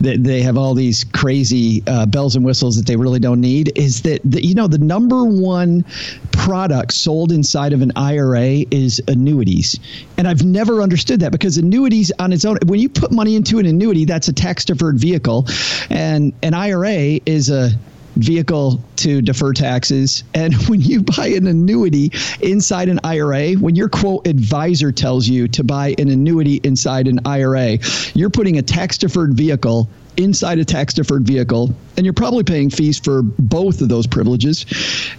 that 0.00 0.24
they 0.24 0.40
have 0.40 0.56
all 0.56 0.72
these 0.72 1.04
crazy 1.04 1.82
uh, 1.86 2.06
bells 2.06 2.34
and 2.34 2.44
whistles 2.44 2.76
that 2.76 2.86
they 2.86 2.96
really 2.96 3.18
don't 3.18 3.40
need, 3.40 3.70
is 3.76 4.00
that 4.02 4.22
the, 4.24 4.42
you 4.42 4.54
know 4.54 4.66
the 4.66 4.78
number 4.78 5.24
one 5.24 5.84
product 6.32 6.94
sold 6.94 7.32
inside 7.32 7.74
of 7.74 7.82
an 7.82 7.92
IRA 7.96 8.64
is 8.70 9.00
annuities, 9.08 9.78
and 10.16 10.26
I've 10.26 10.42
never 10.42 10.80
understood 10.80 11.20
that 11.20 11.32
because 11.32 11.58
annuities 11.58 12.10
on 12.18 12.32
its 12.32 12.46
own, 12.46 12.56
when 12.64 12.80
you 12.80 12.88
put 12.88 13.12
money 13.12 13.36
into 13.36 13.58
an 13.58 13.66
annuity, 13.66 14.06
that's 14.06 14.28
a 14.28 14.32
tax 14.32 14.64
deferred 14.64 14.98
vehicle, 14.98 15.46
and 15.90 16.32
an 16.42 16.54
IRA 16.54 17.20
is 17.26 17.50
a 17.50 17.72
vehicle 18.16 18.82
to 18.96 19.22
defer 19.22 19.52
taxes. 19.52 20.24
And 20.34 20.54
when 20.68 20.80
you 20.80 21.02
buy 21.02 21.28
an 21.28 21.46
annuity 21.46 22.10
inside 22.40 22.88
an 22.88 23.00
IRA, 23.04 23.52
when 23.54 23.76
your 23.76 23.88
quote 23.88 24.26
advisor 24.26 24.92
tells 24.92 25.28
you 25.28 25.48
to 25.48 25.64
buy 25.64 25.94
an 25.98 26.08
annuity 26.08 26.60
inside 26.64 27.08
an 27.08 27.20
IRA, 27.24 27.78
you're 28.14 28.30
putting 28.30 28.58
a 28.58 28.62
tax 28.62 28.98
deferred 28.98 29.34
vehicle 29.34 29.88
inside 30.16 30.58
a 30.58 30.64
tax 30.64 30.94
deferred 30.94 31.24
vehicle 31.26 31.74
and 31.96 32.06
you're 32.06 32.12
probably 32.12 32.42
paying 32.42 32.70
fees 32.70 32.98
for 32.98 33.22
both 33.22 33.80
of 33.80 33.88
those 33.90 34.06
privileges 34.06 34.64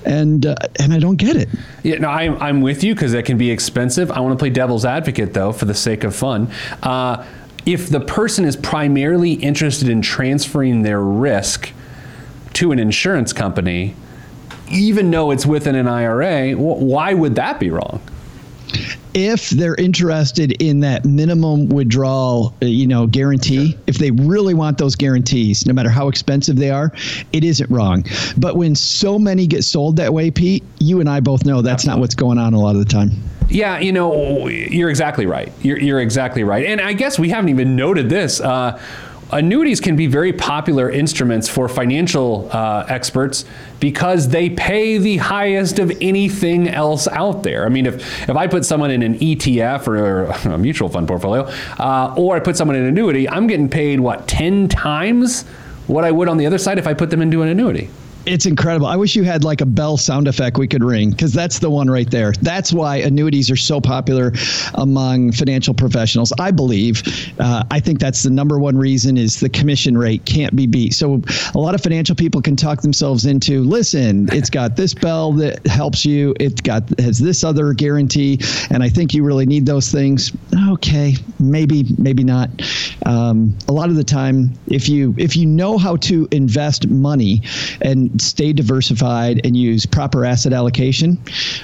and 0.05 0.45
uh, 0.45 0.55
and 0.79 0.93
I 0.93 0.99
don't 0.99 1.17
get 1.17 1.35
it. 1.35 1.49
Yeah, 1.83 1.97
no, 1.99 2.09
I'm, 2.09 2.41
I'm 2.41 2.61
with 2.61 2.83
you 2.83 2.95
because 2.95 3.11
that 3.11 3.25
can 3.25 3.37
be 3.37 3.51
expensive. 3.51 4.11
I 4.11 4.19
want 4.19 4.33
to 4.33 4.41
play 4.41 4.49
devil's 4.49 4.85
advocate 4.85 5.33
though 5.33 5.51
for 5.51 5.65
the 5.65 5.75
sake 5.75 6.03
of 6.03 6.15
fun. 6.15 6.51
Uh, 6.81 7.25
if 7.65 7.89
the 7.89 7.99
person 7.99 8.45
is 8.45 8.55
primarily 8.55 9.33
interested 9.33 9.89
in 9.89 10.01
transferring 10.01 10.83
their 10.83 11.01
risk 11.01 11.71
to 12.57 12.71
an 12.71 12.79
insurance 12.79 13.33
company, 13.33 13.95
even 14.69 15.11
though 15.11 15.31
it's 15.31 15.45
within 15.45 15.75
an 15.75 15.87
IRA, 15.87 16.53
why 16.53 17.13
would 17.13 17.35
that 17.35 17.59
be 17.59 17.69
wrong? 17.69 18.01
if 19.13 19.49
they're 19.49 19.75
interested 19.75 20.51
in 20.61 20.81
that 20.81 21.03
minimum 21.03 21.69
withdrawal, 21.69 22.53
uh, 22.61 22.65
you 22.65 22.85
know, 22.85 23.07
guarantee, 23.07 23.75
if 23.87 23.97
they 23.97 24.11
really 24.11 24.53
want 24.53 24.77
those 24.77 24.95
guarantees, 24.95 25.65
no 25.65 25.73
matter 25.73 25.89
how 25.89 26.07
expensive 26.07 26.57
they 26.57 26.69
are, 26.69 26.91
it 27.33 27.43
isn't 27.43 27.69
wrong. 27.71 28.05
But 28.37 28.57
when 28.57 28.75
so 28.75 29.17
many 29.17 29.47
get 29.47 29.63
sold 29.63 29.95
that 29.97 30.13
way, 30.13 30.29
Pete, 30.29 30.63
you 30.79 30.99
and 30.99 31.09
I 31.09 31.19
both 31.19 31.45
know 31.45 31.63
that's 31.63 31.85
not 31.85 31.97
what's 31.99 32.13
going 32.13 32.37
on 32.37 32.53
a 32.53 32.59
lot 32.59 32.75
of 32.75 32.79
the 32.79 32.91
time. 32.91 33.11
Yeah, 33.49 33.79
you 33.79 33.91
know, 33.91 34.47
you're 34.47 34.89
exactly 34.89 35.25
right. 35.25 35.51
You're, 35.61 35.79
you're 35.79 35.99
exactly 35.99 36.43
right. 36.43 36.65
And 36.65 36.79
I 36.79 36.93
guess 36.93 37.17
we 37.17 37.29
haven't 37.29 37.49
even 37.49 37.75
noted 37.75 38.09
this. 38.09 38.39
Uh, 38.39 38.79
annuities 39.31 39.79
can 39.79 39.95
be 39.95 40.07
very 40.07 40.33
popular 40.33 40.89
instruments 40.89 41.47
for 41.47 41.67
financial 41.67 42.49
uh, 42.51 42.85
experts 42.87 43.45
because 43.79 44.29
they 44.29 44.49
pay 44.49 44.97
the 44.97 45.17
highest 45.17 45.79
of 45.79 45.91
anything 46.01 46.67
else 46.67 47.07
out 47.07 47.43
there. 47.43 47.65
I 47.65 47.69
mean, 47.69 47.85
if, 47.85 48.29
if 48.29 48.35
I 48.35 48.47
put 48.47 48.65
someone 48.65 48.91
in 48.91 49.03
an 49.03 49.19
ETF 49.19 49.87
or 49.87 50.23
a 50.53 50.57
mutual 50.57 50.89
fund 50.89 51.07
portfolio, 51.07 51.43
uh, 51.79 52.13
or 52.17 52.35
I 52.35 52.39
put 52.39 52.57
someone 52.57 52.75
in 52.75 52.83
an 52.83 52.89
annuity, 52.89 53.29
I'm 53.29 53.47
getting 53.47 53.69
paid, 53.69 53.99
what, 53.99 54.27
10 54.27 54.69
times 54.69 55.43
what 55.87 56.03
I 56.03 56.11
would 56.11 56.27
on 56.27 56.37
the 56.37 56.45
other 56.45 56.57
side 56.57 56.77
if 56.77 56.87
I 56.87 56.93
put 56.93 57.09
them 57.09 57.21
into 57.21 57.41
an 57.41 57.49
annuity. 57.49 57.89
It's 58.27 58.45
incredible. 58.45 58.87
I 58.87 58.97
wish 58.97 59.15
you 59.15 59.23
had 59.23 59.45
like 59.45 59.61
a 59.61 59.65
bell 59.65 59.95
sound 59.95 60.27
effect 60.27 60.57
we 60.57 60.67
could 60.67 60.83
ring 60.83 61.11
because 61.11 61.31
that's 61.31 61.59
the 61.59 61.69
one 61.69 61.89
right 61.89 62.11
there. 62.11 62.33
That's 62.41 62.73
why 62.73 62.97
annuities 62.97 63.49
are 63.49 63.55
so 63.55 63.79
popular 63.79 64.33
among 64.73 65.31
financial 65.31 65.73
professionals. 65.73 66.33
I 66.37 66.51
believe. 66.51 67.03
Uh, 67.39 67.63
I 67.71 67.79
think 67.79 67.99
that's 67.99 68.23
the 68.23 68.29
number 68.29 68.59
one 68.59 68.77
reason 68.77 69.15
is 69.15 69.39
the 69.39 69.47
commission 69.47 69.97
rate 69.97 70.25
can't 70.25 70.53
be 70.57 70.67
beat. 70.67 70.93
So 70.93 71.21
a 71.55 71.59
lot 71.59 71.73
of 71.73 71.81
financial 71.81 72.15
people 72.17 72.41
can 72.41 72.57
talk 72.57 72.81
themselves 72.81 73.25
into 73.25 73.63
listen. 73.63 74.27
It's 74.33 74.49
got 74.49 74.75
this 74.75 74.93
bell 74.93 75.31
that 75.33 75.65
helps 75.65 76.03
you. 76.03 76.35
It 76.37 76.61
got 76.63 76.83
has 76.99 77.19
this 77.19 77.45
other 77.45 77.71
guarantee, 77.71 78.41
and 78.69 78.83
I 78.83 78.89
think 78.89 79.13
you 79.13 79.23
really 79.23 79.45
need 79.45 79.65
those 79.65 79.89
things. 79.89 80.33
Okay, 80.69 81.15
maybe 81.39 81.85
maybe 81.97 82.25
not. 82.25 82.49
Um, 83.05 83.57
a 83.69 83.71
lot 83.71 83.87
of 83.87 83.95
the 83.95 84.03
time, 84.03 84.51
if 84.67 84.89
you 84.89 85.15
if 85.17 85.37
you 85.37 85.45
know 85.45 85.77
how 85.77 85.95
to 85.97 86.27
invest 86.31 86.89
money 86.89 87.41
and 87.81 88.16
stay 88.21 88.53
diversified 88.53 89.41
and 89.43 89.55
use 89.55 89.85
proper 89.85 90.25
asset 90.25 90.53
allocation, 90.53 91.17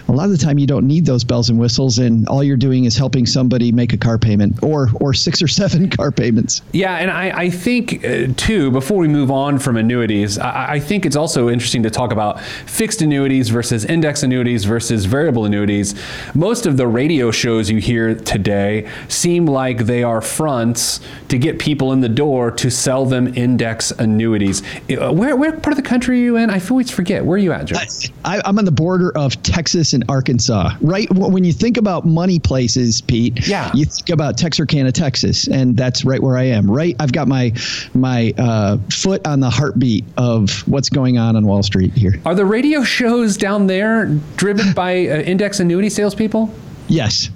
a 0.08 0.12
lot 0.12 0.26
of 0.26 0.32
the 0.32 0.38
time 0.38 0.58
you 0.58 0.68
don't 0.68 0.88
need 0.88 1.06
those 1.06 1.24
bells 1.24 1.50
and 1.50 1.60
whistles, 1.60 2.00
and 2.00 2.28
all 2.28 2.44
you're 2.44 2.58
doing 2.58 2.86
is 2.86 2.98
helping 2.98 3.26
somebody 3.26 3.72
make 3.72 3.94
a 3.94 3.98
car 3.98 4.18
payment 4.18 4.62
or 4.64 4.90
or 5.00 5.14
six 5.14 5.42
or 5.42 5.48
seven 5.48 5.90
car 5.98 6.12
payments. 6.12 6.62
Yeah, 6.72 6.98
and 6.98 7.12
I, 7.12 7.44
I 7.44 7.50
think 7.50 8.06
uh, 8.06 8.28
too 8.38 8.72
before 8.72 8.98
we 8.98 9.08
move 9.08 9.32
on 9.32 9.60
from 9.60 9.78
annuities, 9.78 10.38
I, 10.38 10.74
I 10.74 10.80
think 10.80 11.06
it's 11.06 11.16
also 11.16 11.50
interesting 11.50 11.84
to 11.84 11.90
talk 11.90 12.12
about 12.12 12.42
fixed 12.42 13.02
annuities 13.02 13.50
versus 13.50 13.86
index 13.86 14.24
annuities 14.24 14.66
versus 14.66 15.06
variable 15.06 15.46
annuities. 15.46 15.96
Most 16.34 16.66
of 16.66 16.78
the 16.78 16.88
radio 16.88 17.32
shows 17.32 17.70
you 17.70 17.78
hear 17.80 18.16
today 18.16 18.90
seem 19.08 19.46
like 19.46 19.86
they 19.86 20.04
are 20.04 20.22
fronts 20.22 21.00
to 21.30 21.38
get 21.38 21.60
people 21.60 21.92
in 21.92 22.02
the 22.02 22.10
door 22.10 22.52
to 22.52 22.70
sell 22.70 23.06
them 23.06 23.34
index 23.36 23.92
annuities. 23.92 24.62
Uh, 24.90 25.12
where, 25.12 25.36
where 25.36 25.52
part 25.52 25.68
of 25.68 25.78
the 25.78 25.88
country 25.88 26.20
are 26.20 26.24
you 26.24 26.38
in? 26.38 26.43
I 26.50 26.62
always 26.70 26.90
forget. 26.90 27.26
Where 27.26 27.36
are 27.36 27.40
you 27.40 27.52
at, 27.52 27.66
Joe? 27.66 27.78
I, 28.26 28.42
am 28.46 28.58
on 28.58 28.66
the 28.66 28.72
border 28.72 29.16
of 29.18 29.42
Texas 29.44 29.94
and 29.94 30.04
Arkansas. 30.10 30.72
Right 30.82 31.10
when 31.12 31.44
you 31.44 31.54
think 31.54 31.78
about 31.78 32.06
money 32.06 32.40
places, 32.40 33.02
Pete. 33.02 33.48
Yeah. 33.48 33.72
You 33.74 33.86
think 33.86 34.10
about 34.10 34.38
Texarkana, 34.38 34.92
Texas, 34.92 35.48
and 35.48 35.76
that's 35.78 36.06
right 36.06 36.22
where 36.22 36.38
I 36.38 36.44
am. 36.44 36.70
Right. 36.70 36.96
I've 37.00 37.12
got 37.12 37.28
my 37.28 37.54
my 37.94 38.34
uh, 38.38 38.78
foot 38.92 39.26
on 39.28 39.40
the 39.40 39.50
heartbeat 39.50 40.06
of 40.18 40.68
what's 40.68 40.90
going 40.90 41.18
on 41.18 41.36
on 41.36 41.46
Wall 41.46 41.64
Street 41.64 41.94
here. 41.94 42.20
Are 42.26 42.36
the 42.36 42.46
radio 42.46 42.84
shows 42.84 43.38
down 43.38 43.68
there 43.68 44.06
driven 44.38 44.74
by 44.74 44.94
uh, 44.94 45.22
index 45.22 45.60
annuity 45.60 45.90
salespeople? 45.90 46.54
Yes. 46.88 47.30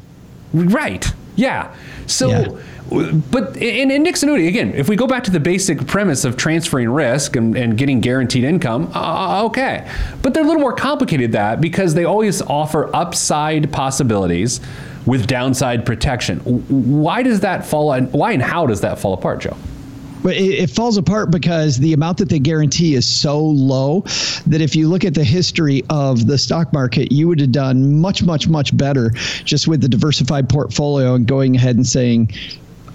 Right. 0.53 1.11
Yeah. 1.37 1.73
So. 2.07 2.29
Yeah 2.29 2.47
but 2.89 3.57
in 3.57 3.91
index 3.91 4.23
annuity, 4.23 4.47
again, 4.47 4.73
if 4.73 4.87
we 4.87 4.95
go 4.95 5.07
back 5.07 5.23
to 5.25 5.31
the 5.31 5.39
basic 5.39 5.85
premise 5.87 6.23
of 6.23 6.37
transferring 6.37 6.89
risk 6.89 7.35
and, 7.35 7.55
and 7.57 7.77
getting 7.77 7.99
guaranteed 7.99 8.43
income, 8.43 8.91
uh, 8.95 9.41
uh 9.41 9.45
okay. 9.45 9.89
But 10.21 10.33
they're 10.33 10.43
a 10.43 10.45
little 10.45 10.61
more 10.61 10.73
complicated 10.73 11.33
that 11.33 11.59
because 11.59 11.93
they 11.93 12.05
always 12.05 12.41
offer 12.41 12.93
upside 12.95 13.71
possibilities 13.73 14.61
with 15.05 15.27
downside 15.27 15.85
protection. 15.85 16.39
Why 16.39 17.23
does 17.23 17.41
that 17.41 17.65
fall? 17.65 17.99
Why 18.01 18.31
and 18.31 18.41
how 18.41 18.65
does 18.67 18.81
that 18.81 18.99
fall 18.99 19.13
apart, 19.13 19.41
Joe? 19.41 19.57
But 20.23 20.35
it, 20.35 20.59
it, 20.63 20.69
falls 20.69 20.97
apart 20.97 21.31
because 21.31 21.77
the 21.77 21.93
amount 21.93 22.17
that 22.17 22.29
they 22.29 22.39
guarantee 22.39 22.95
is 22.95 23.05
so 23.05 23.43
low 23.43 24.01
that 24.47 24.61
if 24.61 24.75
you 24.75 24.89
look 24.89 25.05
at 25.05 25.13
the 25.13 25.23
history 25.23 25.83
of 25.89 26.27
the 26.27 26.37
stock 26.37 26.73
market, 26.73 27.11
you 27.11 27.27
would 27.27 27.39
have 27.39 27.51
done 27.51 27.99
much, 27.99 28.23
much, 28.23 28.47
much 28.47 28.75
better 28.75 29.11
just 29.43 29.67
with 29.67 29.81
the 29.81 29.89
diversified 29.89 30.49
portfolio 30.49 31.15
and 31.15 31.27
going 31.27 31.55
ahead 31.55 31.75
and 31.75 31.87
saying, 31.87 32.31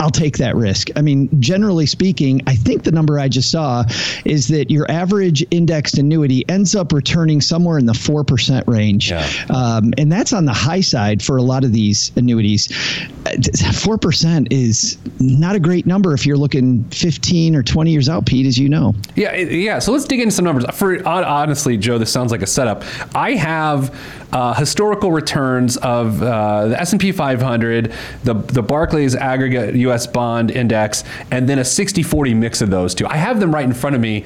I'll 0.03 0.11
take 0.11 0.39
that 0.39 0.57
risk. 0.57 0.89
I 0.97 1.01
mean, 1.01 1.29
generally 1.41 1.87
speaking, 1.87 2.43
I 2.49 2.57
think 2.57 2.83
the 2.83 2.91
number 2.91 3.21
I 3.21 3.29
just 3.29 3.53
saw 3.53 3.85
is 4.25 4.49
that 4.49 4.69
your 4.69 4.91
average 4.91 5.47
indexed 5.53 5.97
annuity 5.97 6.45
ends 6.49 6.75
up 6.75 6.93
returning 6.93 7.41
somewhere 7.41 7.79
in 7.79 7.87
the 7.87 7.93
4% 7.93 8.67
range. 8.67 9.13
Yeah. 9.13 9.25
Um, 9.51 9.95
and 9.99 10.11
that's 10.11 10.33
on 10.33 10.45
the 10.45 10.53
high 10.53 10.81
side 10.81 11.23
for 11.23 11.37
a 11.37 11.43
lot 11.43 11.63
of 11.63 11.73
these 11.73 12.11
annuities. 12.17 12.67
4% 12.67 14.49
is 14.51 14.99
not 15.21 15.55
a 15.55 15.61
great 15.61 15.87
number 15.87 16.15
if 16.15 16.27
you're 16.27 16.37
looking 16.37 16.83
15 16.91 17.55
or 17.55 17.63
20 17.63 17.93
years 17.93 18.09
out, 18.09 18.27
Pete, 18.27 18.47
as 18.47 18.59
you 18.59 18.69
know. 18.69 18.97
Yeah, 19.15 19.37
yeah. 19.37 19.79
So 19.79 19.93
let's 19.93 20.05
dig 20.05 20.19
into 20.19 20.33
some 20.33 20.45
numbers. 20.45 20.65
For 20.75 21.07
honestly, 21.07 21.77
Joe, 21.77 21.99
this 21.99 22.11
sounds 22.11 22.33
like 22.33 22.43
a 22.43 22.47
setup. 22.47 22.83
I 23.15 23.35
have 23.35 23.95
uh, 24.33 24.55
historical 24.55 25.13
returns 25.13 25.77
of 25.79 26.23
uh, 26.23 26.69
the 26.69 26.81
S&P 26.81 27.13
500, 27.13 27.93
the 28.25 28.35
the 28.35 28.63
Barclays 28.63 29.15
Aggregate 29.15 29.75
U.S. 29.75 29.92
Bond 30.13 30.51
Index, 30.51 31.05
and 31.31 31.49
then 31.49 31.59
a 31.59 31.63
60-40 31.63 32.37
mix 32.37 32.61
of 32.61 32.71
those 32.71 32.95
two. 32.95 33.07
I 33.07 33.17
have 33.17 33.41
them 33.41 33.55
right 33.55 33.65
in 33.65 33.73
front 33.73 33.97
of 33.97 34.03
me 34.03 34.25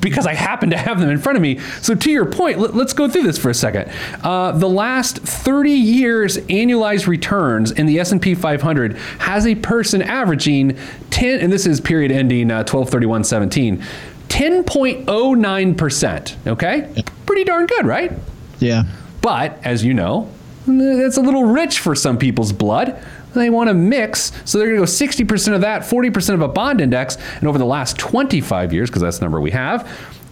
because 0.00 0.26
I 0.26 0.34
happen 0.34 0.70
to 0.70 0.76
have 0.76 1.00
them 1.00 1.10
in 1.10 1.18
front 1.18 1.36
of 1.36 1.42
me. 1.42 1.58
So 1.80 1.94
to 1.94 2.10
your 2.10 2.26
point, 2.26 2.58
let, 2.58 2.74
us 2.74 2.92
go 2.92 3.08
through 3.08 3.22
this 3.22 3.38
for 3.38 3.50
a 3.50 3.54
second. 3.54 3.90
Uh, 4.22 4.52
the 4.52 4.68
last 4.68 5.18
30 5.18 5.70
years 5.70 6.36
annualized 6.38 7.06
returns 7.06 7.70
in 7.70 7.86
the 7.86 7.98
S&P 7.98 8.34
500 8.34 8.96
has 9.18 9.46
a 9.46 9.54
person 9.54 10.02
averaging 10.02 10.76
10, 11.10 11.40
and 11.40 11.52
this 11.52 11.66
is 11.66 11.80
period 11.80 12.10
ending 12.10 12.50
uh, 12.50 12.64
12/31/17. 12.64 13.82
10.09%. 14.28 16.46
Okay? 16.46 17.04
Pretty 17.24 17.44
darn 17.44 17.66
good, 17.66 17.86
right? 17.86 18.12
Yeah. 18.58 18.82
But 19.20 19.58
as 19.64 19.84
you 19.84 19.94
know, 19.94 20.28
it's 20.66 21.16
a 21.16 21.20
little 21.20 21.44
rich 21.44 21.78
for 21.78 21.94
some 21.94 22.18
people's 22.18 22.52
blood. 22.52 23.00
They 23.34 23.50
want 23.50 23.68
to 23.68 23.74
mix, 23.74 24.32
so 24.44 24.58
they're 24.58 24.68
going 24.68 24.80
to 24.80 24.86
go 24.86 24.86
60% 24.86 25.54
of 25.54 25.60
that, 25.62 25.82
40% 25.82 26.34
of 26.34 26.40
a 26.40 26.48
bond 26.48 26.80
index, 26.80 27.16
and 27.38 27.48
over 27.48 27.58
the 27.58 27.64
last 27.64 27.98
25 27.98 28.72
years, 28.72 28.90
because 28.90 29.02
that's 29.02 29.18
the 29.18 29.24
number 29.24 29.40
we 29.40 29.50
have, 29.50 29.90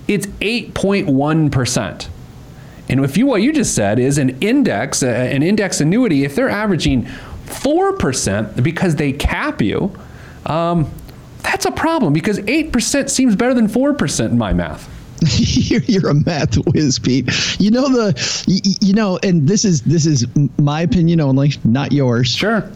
it's 0.09 0.26
8.1%. 0.26 2.09
And 2.88 3.04
if 3.04 3.16
you 3.16 3.26
what 3.26 3.42
you 3.42 3.52
just 3.52 3.75
said 3.75 3.99
is 3.99 4.18
an 4.18 4.40
index, 4.40 5.02
an 5.02 5.42
index 5.42 5.80
annuity, 5.80 6.25
if 6.25 6.35
they're 6.35 6.49
averaging 6.49 7.04
4% 7.47 8.62
because 8.62 8.97
they 8.97 9.12
cap 9.12 9.62
you, 9.62 9.97
um, 10.47 10.90
that's 11.42 11.64
a 11.64 11.71
problem 11.71 12.12
because 12.12 12.38
8% 12.40 13.11
seems 13.11 13.37
better 13.37 13.54
than 13.54 13.68
4% 13.68 14.30
in 14.30 14.38
my 14.38 14.52
math. 14.52 14.88
you're, 15.38 15.82
you're 15.82 16.11
a 16.11 16.14
math 16.14 16.56
whiz, 16.75 16.99
Pete. 16.99 17.28
You 17.61 17.71
know 17.71 17.88
the, 17.88 18.44
you, 18.47 18.75
you 18.80 18.92
know, 18.92 19.18
and 19.23 19.47
this 19.49 19.64
is 19.64 19.82
this 19.82 20.04
is 20.04 20.26
my 20.59 20.82
opinion 20.82 21.21
only, 21.21 21.52
not 21.64 21.92
yours. 21.92 22.28
Sure. 22.28 22.68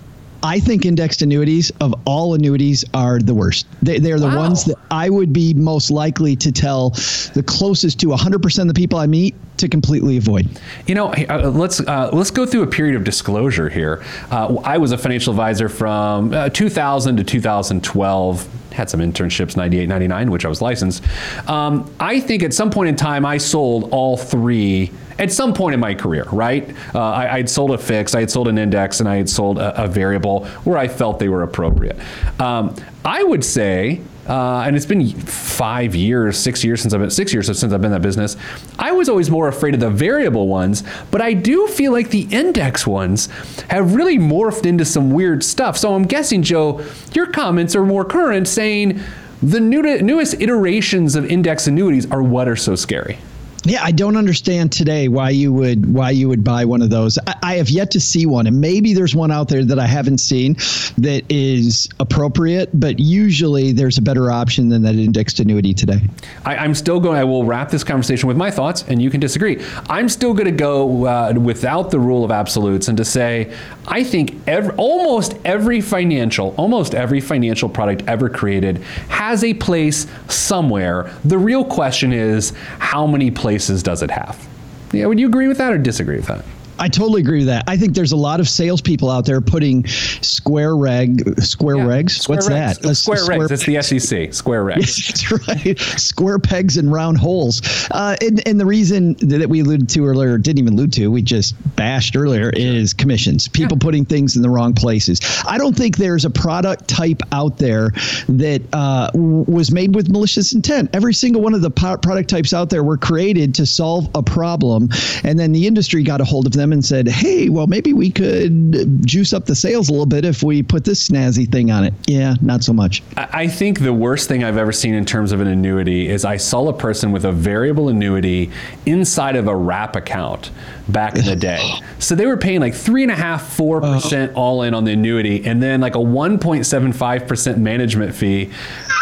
I 0.42 0.60
think 0.60 0.84
indexed 0.84 1.22
annuities 1.22 1.70
of 1.80 1.94
all 2.04 2.34
annuities 2.34 2.84
are 2.94 3.18
the 3.18 3.34
worst. 3.34 3.66
They, 3.82 3.98
they're 3.98 4.18
the 4.20 4.26
Wow. 4.26 4.38
ones 4.40 4.64
that 4.64 4.76
I 4.90 5.08
would 5.10 5.32
be 5.32 5.54
most 5.54 5.90
likely 5.90 6.36
to 6.36 6.52
tell 6.52 6.90
the 7.34 7.42
closest 7.46 7.98
to 8.00 8.08
100% 8.08 8.58
of 8.62 8.68
the 8.68 8.74
people 8.74 8.98
I 8.98 9.06
meet 9.06 9.34
to 9.58 9.68
completely 9.68 10.16
avoid. 10.18 10.48
You 10.86 10.94
know, 10.94 11.08
uh, 11.12 11.50
let's 11.54 11.80
uh, 11.80 12.10
let's 12.12 12.30
go 12.30 12.44
through 12.44 12.62
a 12.62 12.66
period 12.66 12.96
of 12.96 13.04
disclosure 13.04 13.68
here. 13.68 14.04
Uh, 14.30 14.56
I 14.64 14.76
was 14.78 14.92
a 14.92 14.98
financial 14.98 15.32
advisor 15.32 15.68
from 15.68 16.32
uh, 16.34 16.50
2000 16.50 17.16
to 17.16 17.24
2012. 17.24 18.48
Had 18.72 18.90
some 18.90 19.00
internships, 19.00 19.56
98, 19.56 19.88
99, 19.88 20.30
which 20.30 20.44
I 20.44 20.48
was 20.48 20.60
licensed. 20.60 21.02
Um, 21.48 21.90
I 21.98 22.20
think 22.20 22.42
at 22.42 22.52
some 22.52 22.70
point 22.70 22.90
in 22.90 22.96
time, 22.96 23.24
I 23.24 23.38
sold 23.38 23.88
all 23.90 24.16
three. 24.18 24.90
At 25.18 25.32
some 25.32 25.54
point 25.54 25.74
in 25.74 25.80
my 25.80 25.94
career, 25.94 26.24
right? 26.30 26.68
Uh, 26.94 27.00
I, 27.00 27.36
I'd 27.36 27.48
sold 27.48 27.70
a 27.70 27.78
fix, 27.78 28.14
I 28.14 28.20
had 28.20 28.30
sold 28.30 28.48
an 28.48 28.58
index, 28.58 29.00
and 29.00 29.08
I 29.08 29.16
had 29.16 29.28
sold 29.28 29.58
a, 29.58 29.84
a 29.84 29.86
variable 29.88 30.46
where 30.64 30.78
I 30.78 30.88
felt 30.88 31.18
they 31.18 31.28
were 31.28 31.42
appropriate. 31.42 31.98
Um, 32.38 32.74
I 33.04 33.22
would 33.22 33.44
say 33.44 34.02
uh, 34.28 34.64
and 34.66 34.74
it's 34.74 34.86
been 34.86 35.08
five 35.20 35.94
years, 35.94 36.36
six 36.36 36.64
years 36.64 36.80
since 36.80 36.92
I've 36.92 37.00
been 37.00 37.10
six 37.10 37.32
years 37.32 37.46
since 37.46 37.62
I've 37.62 37.80
been 37.80 37.86
in 37.86 37.92
that 37.92 38.02
business. 38.02 38.36
I 38.78 38.92
was 38.92 39.08
always 39.08 39.30
more 39.30 39.46
afraid 39.46 39.74
of 39.74 39.80
the 39.80 39.90
variable 39.90 40.48
ones, 40.48 40.82
but 41.10 41.20
I 41.20 41.32
do 41.32 41.68
feel 41.68 41.92
like 41.92 42.10
the 42.10 42.26
index 42.30 42.86
ones 42.86 43.26
have 43.70 43.94
really 43.94 44.18
morphed 44.18 44.66
into 44.66 44.84
some 44.84 45.10
weird 45.10 45.44
stuff. 45.44 45.76
So 45.76 45.94
I'm 45.94 46.04
guessing, 46.04 46.42
Joe, 46.42 46.84
your 47.12 47.28
comments 47.28 47.76
are 47.76 47.84
more 47.84 48.04
current, 48.04 48.48
saying 48.48 49.00
the 49.42 49.60
new, 49.60 49.82
newest 50.02 50.40
iterations 50.40 51.14
of 51.14 51.24
index 51.26 51.68
annuities 51.68 52.10
are 52.10 52.22
what 52.22 52.48
are 52.48 52.56
so 52.56 52.74
scary. 52.74 53.18
Yeah, 53.66 53.82
I 53.82 53.90
don't 53.90 54.16
understand 54.16 54.70
today 54.70 55.08
why 55.08 55.30
you 55.30 55.52
would 55.52 55.92
why 55.92 56.10
you 56.10 56.28
would 56.28 56.44
buy 56.44 56.64
one 56.64 56.82
of 56.82 56.90
those. 56.90 57.18
I, 57.26 57.34
I 57.42 57.54
have 57.56 57.68
yet 57.68 57.90
to 57.90 58.00
see 58.00 58.24
one, 58.24 58.46
and 58.46 58.60
maybe 58.60 58.94
there's 58.94 59.12
one 59.12 59.32
out 59.32 59.48
there 59.48 59.64
that 59.64 59.80
I 59.80 59.88
haven't 59.88 60.18
seen 60.18 60.54
that 60.98 61.24
is 61.28 61.88
appropriate. 61.98 62.70
But 62.72 63.00
usually, 63.00 63.72
there's 63.72 63.98
a 63.98 64.02
better 64.02 64.30
option 64.30 64.68
than 64.68 64.82
that 64.82 64.94
indexed 64.94 65.40
annuity 65.40 65.74
today. 65.74 65.98
I, 66.44 66.58
I'm 66.58 66.76
still 66.76 67.00
going. 67.00 67.18
I 67.18 67.24
will 67.24 67.42
wrap 67.42 67.70
this 67.70 67.82
conversation 67.82 68.28
with 68.28 68.36
my 68.36 68.52
thoughts, 68.52 68.84
and 68.86 69.02
you 69.02 69.10
can 69.10 69.18
disagree. 69.18 69.60
I'm 69.88 70.08
still 70.08 70.32
going 70.32 70.44
to 70.46 70.52
go 70.52 71.04
uh, 71.04 71.32
without 71.32 71.90
the 71.90 71.98
rule 71.98 72.24
of 72.24 72.30
absolutes, 72.30 72.86
and 72.86 72.96
to 72.98 73.04
say 73.04 73.52
I 73.88 74.04
think 74.04 74.36
every, 74.46 74.76
almost 74.76 75.34
every 75.44 75.80
financial, 75.80 76.54
almost 76.56 76.94
every 76.94 77.20
financial 77.20 77.68
product 77.68 78.04
ever 78.06 78.28
created 78.28 78.78
has 79.08 79.42
a 79.42 79.54
place 79.54 80.06
somewhere. 80.28 81.12
The 81.24 81.38
real 81.38 81.64
question 81.64 82.12
is, 82.12 82.52
how 82.78 83.08
many 83.08 83.32
places 83.32 83.55
does 83.82 84.02
it 84.02 84.10
have? 84.10 84.48
Yeah, 84.92 85.06
would 85.06 85.18
you 85.18 85.26
agree 85.26 85.48
with 85.48 85.58
that 85.58 85.72
or 85.72 85.78
disagree 85.78 86.16
with 86.16 86.26
that? 86.26 86.44
I 86.78 86.88
totally 86.88 87.20
agree 87.20 87.38
with 87.38 87.46
that. 87.48 87.64
I 87.66 87.76
think 87.76 87.94
there's 87.94 88.12
a 88.12 88.16
lot 88.16 88.40
of 88.40 88.48
salespeople 88.48 89.10
out 89.10 89.24
there 89.24 89.40
putting 89.40 89.86
square 89.86 90.76
reg, 90.76 91.40
square 91.42 91.76
Yeah, 91.76 91.84
regs. 91.84 92.10
square 92.10 92.36
What's 92.36 92.48
regs. 92.48 92.50
that? 92.80 92.84
Let's- 92.84 92.98
Square, 93.00 93.18
regs. 93.26 93.50
It's 93.50 93.64
the 93.66 93.82
SEC. 93.82 94.32
Square 94.34 94.64
regs. 94.64 94.76
Yes, 94.78 95.06
that's 95.06 95.48
right. 95.64 95.78
Square 95.78 96.40
pegs 96.40 96.76
and 96.76 96.90
round 96.92 97.18
holes. 97.18 97.62
Uh, 97.90 98.16
and, 98.20 98.46
and 98.46 98.58
the 98.60 98.66
reason 98.66 99.14
that 99.20 99.48
we 99.48 99.60
alluded 99.60 99.88
to 99.90 100.04
earlier, 100.06 100.38
didn't 100.38 100.58
even 100.58 100.74
allude 100.74 100.92
to, 100.94 101.08
we 101.10 101.22
just 101.22 101.54
bashed 101.76 102.16
earlier, 102.16 102.50
is 102.50 102.92
commissions. 102.92 103.48
People 103.48 103.76
putting 103.76 104.04
things 104.04 104.36
in 104.36 104.42
the 104.42 104.50
wrong 104.50 104.72
places. 104.74 105.20
I 105.46 105.58
don't 105.58 105.76
think 105.76 105.96
there's 105.96 106.24
a 106.24 106.30
product 106.30 106.88
type 106.88 107.22
out 107.32 107.58
there 107.58 107.90
that 108.28 108.62
uh, 108.72 109.10
was 109.14 109.70
made 109.70 109.94
with 109.94 110.08
malicious 110.08 110.52
intent. 110.52 110.90
Every 110.94 111.14
single 111.14 111.42
one 111.42 111.54
of 111.54 111.62
the 111.62 111.70
product 111.70 112.28
types 112.28 112.52
out 112.52 112.70
there 112.70 112.82
were 112.82 112.96
created 112.98 113.54
to 113.56 113.66
solve 113.66 114.08
a 114.14 114.22
problem. 114.22 114.88
And 115.24 115.38
then 115.38 115.52
the 115.52 115.66
industry 115.66 116.02
got 116.02 116.20
a 116.20 116.24
hold 116.24 116.46
of 116.46 116.52
them 116.52 116.65
and 116.72 116.84
said, 116.84 117.08
hey, 117.08 117.48
well, 117.48 117.66
maybe 117.66 117.92
we 117.92 118.10
could 118.10 119.06
juice 119.06 119.32
up 119.32 119.46
the 119.46 119.54
sales 119.54 119.88
a 119.88 119.92
little 119.92 120.06
bit 120.06 120.24
if 120.24 120.42
we 120.42 120.62
put 120.62 120.84
this 120.84 121.08
snazzy 121.08 121.50
thing 121.50 121.70
on 121.70 121.84
it. 121.84 121.94
Yeah, 122.06 122.34
not 122.42 122.62
so 122.62 122.72
much. 122.72 123.02
I 123.16 123.46
I 123.46 123.48
think 123.48 123.78
the 123.78 123.92
worst 123.92 124.26
thing 124.26 124.42
I've 124.42 124.56
ever 124.56 124.72
seen 124.72 124.92
in 124.92 125.04
terms 125.04 125.30
of 125.30 125.40
an 125.40 125.46
annuity 125.46 126.08
is 126.08 126.24
I 126.24 126.36
saw 126.36 126.68
a 126.68 126.72
person 126.72 127.12
with 127.12 127.24
a 127.24 127.30
variable 127.30 127.88
annuity 127.88 128.50
inside 128.86 129.36
of 129.36 129.46
a 129.46 129.54
wrap 129.54 129.94
account 129.94 130.50
back 130.88 131.16
in 131.16 131.24
the 131.24 131.36
day. 131.52 131.74
So 132.00 132.16
they 132.16 132.26
were 132.26 132.36
paying 132.36 132.60
like 132.60 132.74
three 132.74 133.04
and 133.04 133.12
a 133.12 133.14
half, 133.14 133.54
four 133.54 133.84
oh. 133.84 133.94
percent 133.94 134.34
all 134.34 134.62
in 134.62 134.74
on 134.74 134.82
the 134.82 134.92
annuity, 134.94 135.46
and 135.46 135.62
then 135.62 135.80
like 135.80 135.94
a 135.94 136.00
one 136.00 136.40
point 136.40 136.66
seven 136.66 136.92
five 136.92 137.28
percent 137.28 137.58
management 137.58 138.16
fee. 138.16 138.50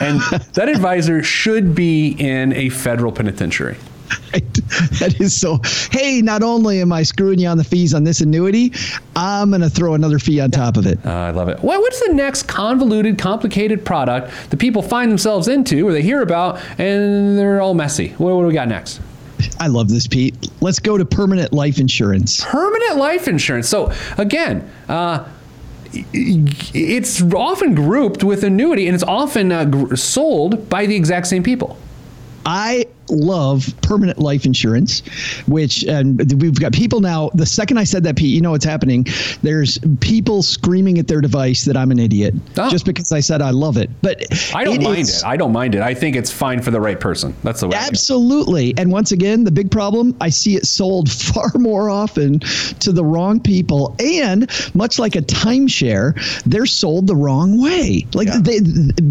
And 0.02 0.20
that 0.52 0.68
advisor 0.68 1.22
should 1.22 1.74
be 1.74 2.08
in 2.10 2.52
a 2.52 2.68
federal 2.68 3.12
penitentiary. 3.12 3.78
that 4.32 5.16
is 5.20 5.38
so. 5.38 5.60
Hey, 5.90 6.20
not 6.22 6.42
only 6.42 6.80
am 6.80 6.92
I 6.92 7.02
screwing 7.02 7.38
you 7.38 7.48
on 7.48 7.58
the 7.58 7.64
fees 7.64 7.94
on 7.94 8.04
this 8.04 8.20
annuity, 8.20 8.72
I'm 9.16 9.50
going 9.50 9.62
to 9.62 9.70
throw 9.70 9.94
another 9.94 10.18
fee 10.18 10.40
on 10.40 10.50
top 10.50 10.76
of 10.76 10.86
it. 10.86 10.98
Uh, 11.04 11.10
I 11.10 11.30
love 11.30 11.48
it. 11.48 11.62
Well, 11.62 11.80
what's 11.80 12.04
the 12.06 12.12
next 12.12 12.44
convoluted, 12.44 13.18
complicated 13.18 13.84
product 13.84 14.30
that 14.50 14.56
people 14.58 14.82
find 14.82 15.10
themselves 15.10 15.48
into 15.48 15.86
or 15.86 15.92
they 15.92 16.02
hear 16.02 16.22
about 16.22 16.60
and 16.78 17.38
they're 17.38 17.60
all 17.60 17.74
messy? 17.74 18.08
What, 18.18 18.34
what 18.34 18.42
do 18.42 18.48
we 18.48 18.54
got 18.54 18.68
next? 18.68 19.00
I 19.60 19.66
love 19.66 19.88
this, 19.88 20.06
Pete. 20.06 20.34
Let's 20.60 20.78
go 20.78 20.96
to 20.96 21.04
permanent 21.04 21.52
life 21.52 21.78
insurance. 21.78 22.44
permanent 22.44 22.96
life 22.96 23.28
insurance. 23.28 23.68
So 23.68 23.92
again, 24.16 24.70
uh, 24.88 25.28
it's 25.92 27.22
often 27.22 27.74
grouped 27.74 28.24
with 28.24 28.42
annuity, 28.42 28.86
and 28.86 28.94
it's 28.94 29.04
often 29.04 29.52
uh, 29.52 29.64
gr- 29.64 29.94
sold 29.96 30.68
by 30.68 30.86
the 30.86 30.96
exact 30.96 31.26
same 31.26 31.42
people. 31.42 31.78
I 32.46 32.83
love 33.10 33.72
permanent 33.82 34.18
life 34.18 34.44
insurance, 34.46 35.00
which 35.46 35.82
and 35.84 36.18
we've 36.40 36.58
got 36.60 36.72
people 36.72 37.00
now. 37.00 37.30
The 37.34 37.46
second 37.46 37.78
I 37.78 37.84
said 37.84 38.02
that, 38.04 38.16
Pete, 38.16 38.34
you 38.34 38.40
know 38.40 38.50
what's 38.52 38.64
happening. 38.64 39.06
There's 39.42 39.78
people 40.00 40.42
screaming 40.42 40.98
at 40.98 41.06
their 41.08 41.20
device 41.20 41.64
that 41.64 41.76
I'm 41.76 41.90
an 41.90 41.98
idiot 41.98 42.34
Oh. 42.56 42.68
just 42.70 42.84
because 42.86 43.12
I 43.12 43.20
said 43.20 43.42
I 43.42 43.50
love 43.50 43.76
it. 43.76 43.90
But 44.02 44.24
I 44.54 44.64
don't 44.64 44.82
mind 44.82 44.98
is- 45.00 45.18
it. 45.18 45.24
I 45.26 45.36
don't 45.36 45.52
mind 45.52 45.74
it. 45.74 45.82
I 45.82 45.94
think 45.94 46.16
it's 46.16 46.30
fine 46.30 46.60
for 46.62 46.70
the 46.70 46.80
right 46.80 46.98
person. 46.98 47.34
That's 47.42 47.60
the 47.60 47.68
way. 47.68 47.76
Absolutely. 47.76 48.74
And 48.78 48.90
once 48.90 49.12
again, 49.12 49.44
the 49.44 49.50
big 49.50 49.70
problem, 49.70 50.16
I 50.20 50.30
see 50.30 50.56
it 50.56 50.66
sold 50.66 51.10
far 51.34 51.50
more 51.58 51.90
often 51.90 52.40
to 52.80 52.92
the 52.92 53.04
wrong 53.04 53.40
people. 53.40 53.94
And 53.98 54.48
much 54.74 54.98
like 54.98 55.16
a 55.16 55.22
timeshare, 55.22 56.14
they're 56.44 56.66
sold 56.66 57.06
the 57.06 57.16
wrong 57.16 57.60
way. 57.60 58.06
Like 58.14 58.28
Yeah. 58.28 58.40
they, 58.42 58.60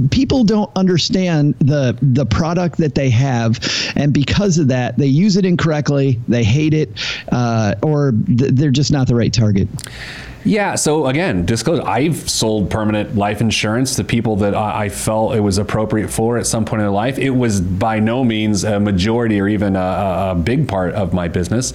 people 0.10 0.44
don't 0.44 0.72
understand 0.76 1.56
the 1.60 1.98
the 2.02 2.26
product 2.26 2.78
that 2.78 2.96
they 2.96 3.10
have, 3.10 3.60
and 3.96 4.13
because 4.13 4.58
of 4.58 4.67
that, 4.69 4.98
they 4.98 5.08
use 5.08 5.38
it 5.38 5.46
incorrectly. 5.46 6.19
They 6.28 6.43
hate 6.43 6.74
it, 6.74 6.89
uh, 7.32 7.76
or 7.82 8.12
th- 8.12 8.52
they're 8.52 8.72
just 8.72 8.91
not 8.91 9.08
the 9.08 9.15
right 9.15 9.34
target. 9.34 9.67
Yeah. 10.46 10.76
So 10.76 11.08
again, 11.08 11.46
disclosure. 11.46 11.84
I've 11.84 12.30
sold 12.30 12.70
permanent 12.70 13.16
life 13.16 13.40
insurance 13.40 13.96
to 13.96 14.04
people 14.04 14.36
that 14.38 14.54
I, 14.54 14.86
I 14.86 14.90
felt 14.90 15.36
it 15.36 15.40
was 15.40 15.58
appropriate 15.58 16.10
for 16.10 16.38
at 16.38 16.46
some 16.46 16.66
point 16.66 16.82
in 16.82 16.86
their 16.86 16.92
life. 16.92 17.18
It 17.18 17.30
was 17.30 17.62
by 17.62 18.00
no 18.00 18.24
means 18.26 18.66
a 18.66 18.80
majority 18.80 19.40
or 19.40 19.48
even 19.48 19.76
a, 19.76 20.32
a, 20.32 20.36
big 20.36 20.68
part 20.68 20.94
of 20.96 21.14
my 21.14 21.30
business. 21.30 21.74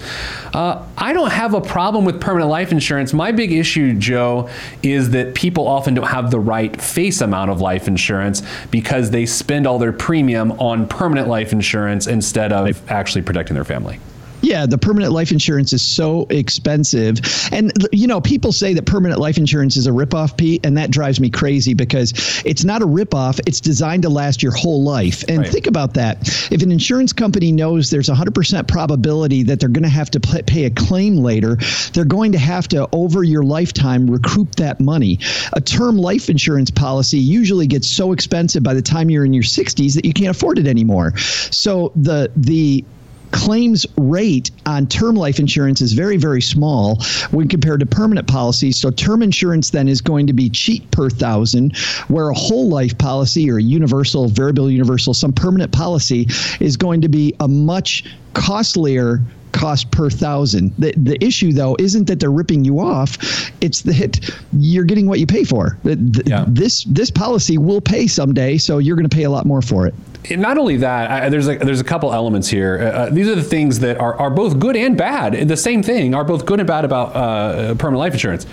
Uh, 0.53 0.87
I 0.99 1.15
don't 1.15 1.31
have 1.31 1.55
a 1.55 1.61
problem 1.61 2.05
with 2.05 2.21
permanent 2.21 2.51
life 2.51 2.71
insurance. 2.71 3.15
My 3.15 3.33
big 3.33 3.53
issue, 3.53 3.95
Joe, 3.95 4.51
is 4.83 5.11
that 5.11 5.35
people 5.35 5.67
often 5.67 5.95
don't 5.95 6.09
have 6.09 6.31
the 6.31 6.41
right 6.41 6.79
face 6.81 7.23
amount 7.23 7.51
of 7.51 7.61
life 7.61 7.89
insurance 7.89 8.43
because 8.71 9.11
they 9.11 9.25
spend 9.25 9.67
all 9.67 9.79
their 9.79 9.93
premium 9.93 10.53
on 10.53 10.87
permanent 10.87 11.29
life 11.29 11.53
insurance 11.53 12.07
instead 12.07 12.53
of 12.53 12.91
actually 12.91 13.23
protecting 13.23 13.55
their 13.55 13.65
family. 13.65 13.99
Yeah, 14.41 14.67
the 14.67 14.79
permanent 14.79 15.13
life 15.13 15.33
insurance 15.33 15.73
is 15.73 15.83
so 15.83 16.27
expensive. 16.31 17.19
And, 17.53 17.73
you 17.93 18.07
know, 18.07 18.21
people 18.21 18.53
say 18.53 18.73
that 18.75 18.87
permanent 18.87 19.21
life 19.21 19.37
insurance 19.37 19.77
is 19.77 19.87
a 19.87 19.91
ripoff, 19.91 20.37
Pete, 20.37 20.65
and 20.65 20.77
that 20.77 20.91
drives 20.91 21.19
me 21.21 21.29
crazy 21.31 21.75
because 21.75 22.13
it's 22.45 22.65
not 22.65 22.83
a 22.83 22.87
ripoff. 22.87 23.41
It's 23.47 23.61
designed 23.61 24.03
to 24.03 24.09
last 24.09 24.43
your 24.43 24.53
whole 24.53 24.83
life. 24.83 25.25
And 25.29 25.39
Right. 25.39 25.49
think 25.49 25.67
about 25.67 25.95
that. 25.95 26.29
If 26.53 26.63
an 26.63 26.71
insurance 26.71 27.13
company 27.13 27.53
knows 27.53 27.91
there's 27.91 28.09
a 28.09 28.15
100% 28.15 28.69
probability 28.69 29.43
that 29.45 29.61
they're 29.61 29.69
going 29.69 29.83
to 29.83 29.89
have 29.89 30.11
to 30.13 30.21
pay 30.21 30.43
pay 30.43 30.65
a 30.65 30.71
claim 30.71 31.17
later, 31.17 31.57
they're 31.93 32.05
going 32.05 32.33
to 32.33 32.39
have 32.39 32.69
to, 32.69 32.89
over 32.93 33.23
your 33.25 33.43
lifetime, 33.43 34.09
recoup 34.09 34.55
that 34.57 34.81
money. 34.81 35.19
A 35.53 35.61
term 35.61 35.99
life 35.99 36.31
insurance 36.31 36.71
policy 36.71 37.19
usually 37.19 37.67
gets 37.67 37.89
so 37.89 38.13
expensive 38.13 38.63
by 38.63 38.75
the 38.75 38.83
time 38.83 39.11
you're 39.11 39.25
in 39.25 39.33
your 39.33 39.43
60s 39.43 39.95
that 39.95 40.05
you 40.05 40.13
can't 40.13 40.31
afford 40.31 40.59
it 40.59 40.67
anymore. 40.67 41.17
So 41.17 41.93
the, 41.97 42.31
the, 42.37 42.85
claims 43.33 43.87
rate 43.97 44.51
on 44.67 44.87
term 44.87 45.15
life 45.15 45.39
insurance 45.39 45.81
is 45.81 45.93
very, 45.93 46.17
very 46.17 46.43
small 46.43 47.03
when 47.31 47.49
compared 47.49 47.81
to 47.81 47.87
permanent 47.87 48.27
policies. 48.27 48.79
So, 48.79 48.91
term 48.91 49.23
insurance 49.23 49.71
then 49.71 49.89
is 49.89 50.01
going 50.01 50.27
to 50.27 50.33
be 50.33 50.49
cheap 50.49 50.91
per 50.91 51.11
thousand, 51.11 51.77
where 52.09 52.29
a 52.31 52.35
whole 52.35 52.69
life 52.69 52.97
policy 52.99 53.51
or 53.51 53.59
a 53.59 53.63
universal, 53.63 54.29
variable 54.29 54.71
universal, 54.71 55.15
some 55.15 55.33
permanent 55.33 55.73
policy 55.73 56.27
is 56.61 56.77
going 56.77 57.01
to 57.01 57.09
be 57.09 57.35
a 57.41 57.49
much 57.49 58.05
costlier 58.35 59.21
cost 59.53 59.91
per 59.91 60.11
thousand. 60.11 60.73
The, 60.79 60.93
the 60.97 61.23
issue, 61.25 61.53
though, 61.53 61.77
isn't 61.79 62.07
that 62.07 62.21
they're 62.21 62.31
ripping 62.31 62.65
you 62.65 62.81
off; 62.81 63.17
it's 63.61 63.83
that 63.83 64.35
you're 64.53 64.85
getting 64.85 65.07
what 65.07 65.19
you 65.19 65.27
pay 65.27 65.45
for. 65.45 65.79
Yeah. 65.85 66.45
This 66.49 66.85
this 66.85 67.11
policy 67.11 67.59
will 67.59 67.81
pay 67.81 68.07
someday, 68.07 68.59
so 68.59 68.79
you're 68.79 68.97
going 68.97 69.09
to 69.09 69.15
pay 69.15 69.25
a 69.25 69.31
lot 69.31 69.47
more 69.47 69.63
for 69.63 69.87
it. 69.87 69.95
And 70.31 70.43
Not 70.43 70.59
only 70.59 70.77
that, 70.79 71.11
I, 71.11 71.29
there's 71.29 71.49
a, 71.49 71.57
there's 71.57 71.81
a 71.81 71.85
couple 71.85 72.13
elements 72.13 72.49
here. 72.49 72.79
Uh, 72.81 72.85
uh, 72.85 73.11
these 73.11 73.29
are 73.29 73.35
the 73.35 73.43
things 73.43 73.79
that 73.81 73.99
are, 73.99 74.15
are 74.17 74.31
both 74.31 74.59
good 74.59 74.77
and 74.77 74.97
bad. 74.97 75.49
The 75.49 75.57
same 75.57 75.83
thing 75.83 76.15
are 76.15 76.25
both 76.25 76.45
good 76.45 76.61
and 76.61 76.67
bad 76.67 76.85
about 76.85 77.15
uh, 77.15 77.75
permanent 77.77 78.01
life 78.01 78.13
insurance. 78.13 78.47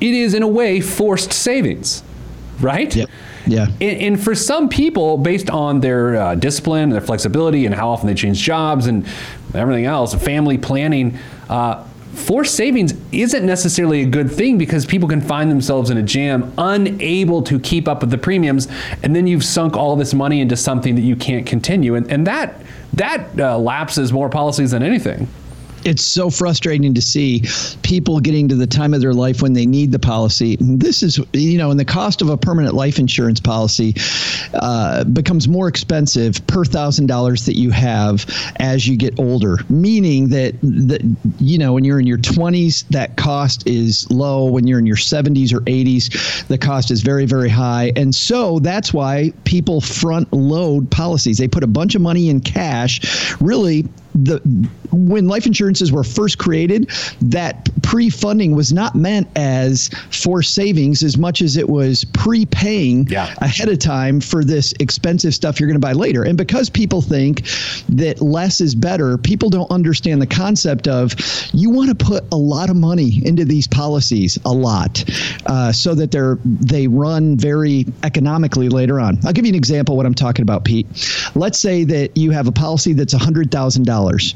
It 0.00 0.14
is 0.14 0.34
in 0.34 0.42
a 0.42 0.48
way 0.48 0.80
forced 0.80 1.32
savings, 1.32 2.02
right? 2.60 2.94
Yep. 2.94 3.08
Yeah. 3.46 3.66
And, 3.80 4.00
and, 4.00 4.22
for 4.22 4.34
some 4.34 4.68
people, 4.68 5.16
based 5.16 5.50
on 5.50 5.80
their 5.80 6.16
uh, 6.16 6.34
discipline, 6.34 6.90
their 6.90 7.00
flexibility, 7.00 7.66
and 7.66 7.74
how 7.74 7.88
often 7.88 8.06
they 8.06 8.14
change 8.14 8.40
jobs 8.40 8.86
and 8.86 9.06
everything 9.54 9.84
else, 9.84 10.14
family 10.14 10.58
planning, 10.58 11.18
uh, 11.48 11.84
forced 12.14 12.54
savings 12.54 12.94
isn't 13.10 13.44
necessarily 13.44 14.02
a 14.02 14.06
good 14.06 14.30
thing 14.30 14.58
because 14.58 14.84
people 14.84 15.08
can 15.08 15.20
find 15.20 15.50
themselves 15.50 15.88
in 15.88 15.96
a 15.96 16.02
jam 16.02 16.52
unable 16.58 17.42
to 17.42 17.58
keep 17.58 17.88
up 17.88 18.02
with 18.02 18.10
the 18.10 18.18
premiums 18.18 18.68
and 19.02 19.16
then 19.16 19.26
you've 19.26 19.44
sunk 19.44 19.76
all 19.76 19.96
this 19.96 20.12
money 20.12 20.42
into 20.42 20.54
something 20.54 20.94
that 20.94 21.00
you 21.00 21.16
can't 21.16 21.46
continue 21.46 21.94
and, 21.94 22.10
and 22.12 22.26
that 22.26 22.60
that 22.92 23.40
uh, 23.40 23.58
lapses 23.58 24.12
more 24.12 24.28
policies 24.28 24.72
than 24.72 24.82
anything 24.82 25.26
it's 25.84 26.02
so 26.02 26.30
frustrating 26.30 26.94
to 26.94 27.02
see 27.02 27.44
people 27.82 28.20
getting 28.20 28.48
to 28.48 28.54
the 28.54 28.66
time 28.66 28.94
of 28.94 29.00
their 29.00 29.14
life 29.14 29.42
when 29.42 29.52
they 29.52 29.66
need 29.66 29.92
the 29.92 29.98
policy. 29.98 30.56
This 30.60 31.02
is, 31.02 31.20
you 31.32 31.58
know, 31.58 31.70
and 31.70 31.78
the 31.78 31.84
cost 31.84 32.22
of 32.22 32.28
a 32.28 32.36
permanent 32.36 32.74
life 32.74 32.98
insurance 32.98 33.40
policy 33.40 33.94
uh, 34.54 35.04
becomes 35.04 35.48
more 35.48 35.68
expensive 35.68 36.44
per 36.46 36.64
thousand 36.64 37.06
dollars 37.06 37.46
that 37.46 37.56
you 37.56 37.70
have 37.70 38.26
as 38.56 38.86
you 38.86 38.96
get 38.96 39.18
older. 39.18 39.58
Meaning 39.68 40.28
that, 40.28 40.54
that, 40.62 41.02
you 41.38 41.58
know, 41.58 41.72
when 41.72 41.84
you're 41.84 42.00
in 42.00 42.06
your 42.06 42.18
20s, 42.18 42.86
that 42.88 43.16
cost 43.16 43.66
is 43.66 44.10
low. 44.10 44.44
When 44.44 44.66
you're 44.66 44.78
in 44.78 44.86
your 44.86 44.96
70s 44.96 45.52
or 45.52 45.60
80s, 45.60 46.46
the 46.48 46.58
cost 46.58 46.90
is 46.90 47.02
very, 47.02 47.26
very 47.26 47.48
high. 47.48 47.92
And 47.96 48.14
so 48.14 48.58
that's 48.60 48.92
why 48.92 49.32
people 49.44 49.80
front 49.80 50.32
load 50.32 50.90
policies. 50.90 51.38
They 51.38 51.48
put 51.48 51.64
a 51.64 51.68
bunch 51.68 51.94
of 51.94 52.02
money 52.02 52.28
in 52.28 52.40
cash, 52.40 53.34
really 53.40 53.86
the 54.14 54.40
when 54.92 55.26
life 55.26 55.46
insurances 55.46 55.90
were 55.90 56.04
first 56.04 56.38
created, 56.38 56.90
that 57.20 57.68
pre-funding 57.82 58.54
was 58.54 58.72
not 58.72 58.94
meant 58.94 59.26
as 59.36 59.88
for 60.10 60.42
savings 60.42 61.02
as 61.02 61.16
much 61.16 61.40
as 61.40 61.56
it 61.56 61.68
was 61.68 62.04
prepaying 62.04 63.06
yeah. 63.08 63.34
ahead 63.38 63.68
of 63.68 63.78
time 63.78 64.20
for 64.20 64.44
this 64.44 64.72
expensive 64.80 65.34
stuff 65.34 65.58
you're 65.58 65.68
going 65.68 65.80
to 65.80 65.86
buy 65.86 65.92
later. 65.92 66.22
And 66.24 66.36
because 66.36 66.68
people 66.68 67.00
think 67.00 67.46
that 67.88 68.20
less 68.20 68.60
is 68.60 68.74
better, 68.74 69.16
people 69.16 69.48
don't 69.48 69.70
understand 69.70 70.20
the 70.20 70.26
concept 70.26 70.88
of 70.88 71.14
you 71.52 71.70
want 71.70 71.88
to 71.96 72.04
put 72.04 72.24
a 72.32 72.36
lot 72.36 72.68
of 72.68 72.76
money 72.76 73.22
into 73.24 73.44
these 73.44 73.66
policies, 73.66 74.38
a 74.44 74.52
lot, 74.52 75.04
uh, 75.46 75.72
so 75.72 75.94
that 75.94 76.10
they're 76.10 76.38
they 76.44 76.86
run 76.86 77.36
very 77.36 77.86
economically 78.02 78.68
later 78.68 79.00
on. 79.00 79.18
I'll 79.24 79.32
give 79.32 79.46
you 79.46 79.50
an 79.50 79.56
example 79.56 79.96
what 79.96 80.06
I'm 80.06 80.14
talking 80.14 80.42
about, 80.42 80.64
Pete. 80.64 80.86
Let's 81.34 81.58
say 81.58 81.84
that 81.84 82.16
you 82.16 82.30
have 82.30 82.46
a 82.46 82.52
policy 82.52 82.92
that's 82.92 83.12
hundred 83.12 83.50
thousand 83.50 83.84
dollars 83.84 84.01
dollars. 84.02 84.34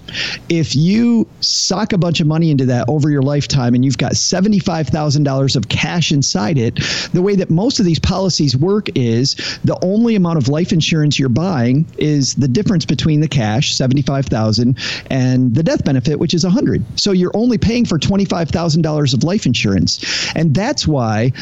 If 0.48 0.74
you 0.74 1.29
sock 1.40 1.92
a 1.92 1.98
bunch 1.98 2.20
of 2.20 2.26
money 2.26 2.50
into 2.50 2.66
that 2.66 2.88
over 2.88 3.11
your 3.11 3.22
lifetime 3.22 3.74
and 3.74 3.85
you've 3.85 3.98
got 3.98 4.12
$75,000 4.12 5.57
of 5.57 5.68
cash 5.68 6.12
inside 6.12 6.59
it, 6.59 6.81
the 7.12 7.22
way 7.22 7.35
that 7.37 7.50
most 7.50 7.79
of 7.79 7.85
these 7.85 7.98
policies 7.98 8.57
work 8.57 8.88
is 8.94 9.35
the 9.64 9.79
only 9.85 10.14
amount 10.14 10.38
of 10.38 10.48
life 10.48 10.72
insurance 10.72 11.18
you're 11.18 11.29
buying 11.29 11.87
is 11.98 12.35
the 12.35 12.48
difference 12.48 12.85
between 12.85 13.20
the 13.20 13.29
cash, 13.29 13.74
75,000, 13.74 14.79
and 15.11 15.55
the 15.55 15.62
death 15.62 15.85
benefit, 15.85 16.18
which 16.18 16.35
is 16.35 16.44
a 16.44 16.48
100. 16.48 16.85
So 16.98 17.12
you're 17.12 17.37
only 17.37 17.59
paying 17.59 17.85
for 17.85 17.98
$25,000 17.98 19.14
of 19.14 19.24
life 19.24 19.46
insurance. 19.46 20.33
And 20.35 20.55
that's 20.55 20.87
why 20.87 21.33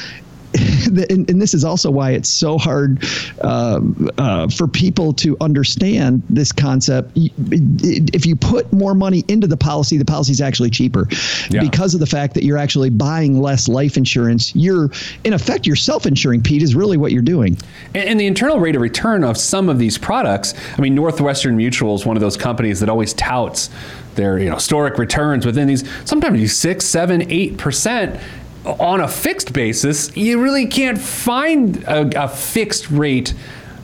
and, 1.11 1.29
and, 1.29 1.43
this 1.43 1.53
is 1.53 1.65
also 1.65 1.91
why 1.91 2.13
it's 2.13 2.29
so 2.29 2.59
hard 2.59 3.03
uh, 3.41 3.81
uh, 4.19 4.49
for 4.49 4.69
people 4.69 5.13
to 5.13 5.37
understand 5.41 6.23
this 6.31 6.53
concept. 6.53 7.11
If 7.17 8.25
you 8.25 8.37
put 8.37 8.73
more 8.73 8.95
money 8.95 9.25
into 9.27 9.47
the 9.47 9.57
policy, 9.57 9.97
the 9.97 10.05
policy 10.05 10.33
is 10.33 10.41
actually 10.41 10.71
cheaper 10.71 11.09
yeah. 11.51 11.61
because 11.61 11.95
of 11.95 12.01
the 12.01 12.07
fact 12.07 12.35
that 12.35 12.45
you're 12.45 12.59
actually 12.59 12.91
buying 12.91 13.41
less 13.41 13.67
life 13.67 13.97
insurance. 13.97 14.55
You're, 14.55 14.91
in 15.25 15.33
effect, 15.33 15.67
you're 15.67 15.77
self-insuring. 15.77 16.43
Pete 16.43 16.63
is 16.63 16.75
really 16.75 16.97
what 16.97 17.11
you're 17.11 17.23
doing. 17.23 17.59
And, 17.95 18.09
and 18.11 18.21
the 18.21 18.27
internal 18.27 18.61
rate 18.61 18.77
of 18.77 18.83
return 18.83 19.25
of 19.25 19.37
some 19.37 19.69
of 19.69 19.79
these 19.79 19.99
products. 19.99 20.55
I 20.79 20.81
mean, 20.81 20.95
Northwestern 20.95 21.57
Mutual 21.57 21.97
is 21.97 22.07
one 22.07 22.17
of 22.17 22.21
those 22.21 22.37
companies 22.37 22.79
that 22.81 22.89
always 22.89 23.13
touts 23.15 23.71
their 24.15 24.39
you 24.39 24.49
know 24.49 24.55
historic 24.55 24.97
returns 24.97 25.45
within 25.45 25.67
these 25.67 25.83
sometimes 26.05 26.41
you 26.41 26.47
six, 26.47 26.85
seven, 26.85 27.29
eight 27.33 27.59
percent 27.59 28.21
on 28.65 29.01
a 29.01 29.09
fixed 29.09 29.53
basis, 29.53 30.17
you 30.17 30.41
really 30.41 30.67
can't 30.67 30.99
find 30.99 31.83
a, 31.85 32.25
a, 32.25 32.29
fixed 32.29 32.91
rate 32.91 33.35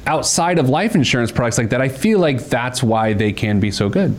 outside 0.07 0.59
of 0.59 0.69
life 0.69 0.95
insurance 0.95 1.31
products 1.31 1.59
like 1.59 1.71
that. 1.71 1.81
I 1.81 1.89
feel 1.89 2.19
like 2.19 2.47
that's 2.47 2.83
why 2.83 3.13
they 3.13 3.33
can 3.33 3.61
be 3.61 3.71
so 3.71 3.89
good. 3.89 4.17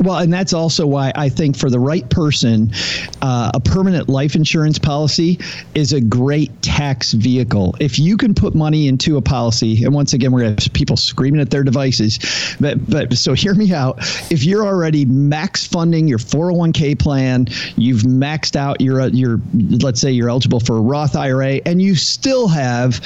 Well, 0.00 0.18
and 0.18 0.32
that's 0.32 0.52
also 0.52 0.86
why 0.86 1.12
I 1.14 1.28
think 1.28 1.56
for 1.56 1.70
the 1.70 1.80
right 1.80 2.08
person, 2.08 2.72
uh, 3.20 3.50
a 3.54 3.60
permanent 3.60 4.08
life 4.08 4.36
insurance 4.36 4.78
policy 4.78 5.38
is 5.74 5.92
a 5.92 6.00
great 6.00 6.62
tax 6.62 7.12
vehicle. 7.12 7.74
If 7.80 7.98
you 7.98 8.16
can 8.16 8.34
put 8.34 8.54
money 8.54 8.86
into 8.86 9.16
a 9.16 9.22
policy, 9.22 9.84
and 9.84 9.92
once 9.92 10.12
again, 10.12 10.30
we're 10.30 10.42
going 10.42 10.56
to 10.56 10.64
have 10.64 10.72
people 10.72 10.96
screaming 10.96 11.40
at 11.40 11.50
their 11.50 11.64
devices, 11.64 12.18
but 12.60 12.88
but 12.88 13.12
so 13.14 13.34
hear 13.34 13.54
me 13.54 13.72
out. 13.72 13.98
If 14.30 14.44
you're 14.44 14.64
already 14.64 15.04
max 15.04 15.66
funding 15.66 16.06
your 16.06 16.18
401k 16.18 16.98
plan, 16.98 17.48
you've 17.76 18.02
maxed 18.02 18.56
out 18.56 18.80
your 18.80 19.06
your 19.08 19.40
let's 19.82 20.00
say 20.00 20.10
you're 20.10 20.30
eligible 20.30 20.60
for 20.60 20.76
a 20.76 20.80
Roth 20.80 21.16
IRA, 21.16 21.60
and 21.66 21.82
you 21.82 21.96
still 21.96 22.46
have 22.48 23.04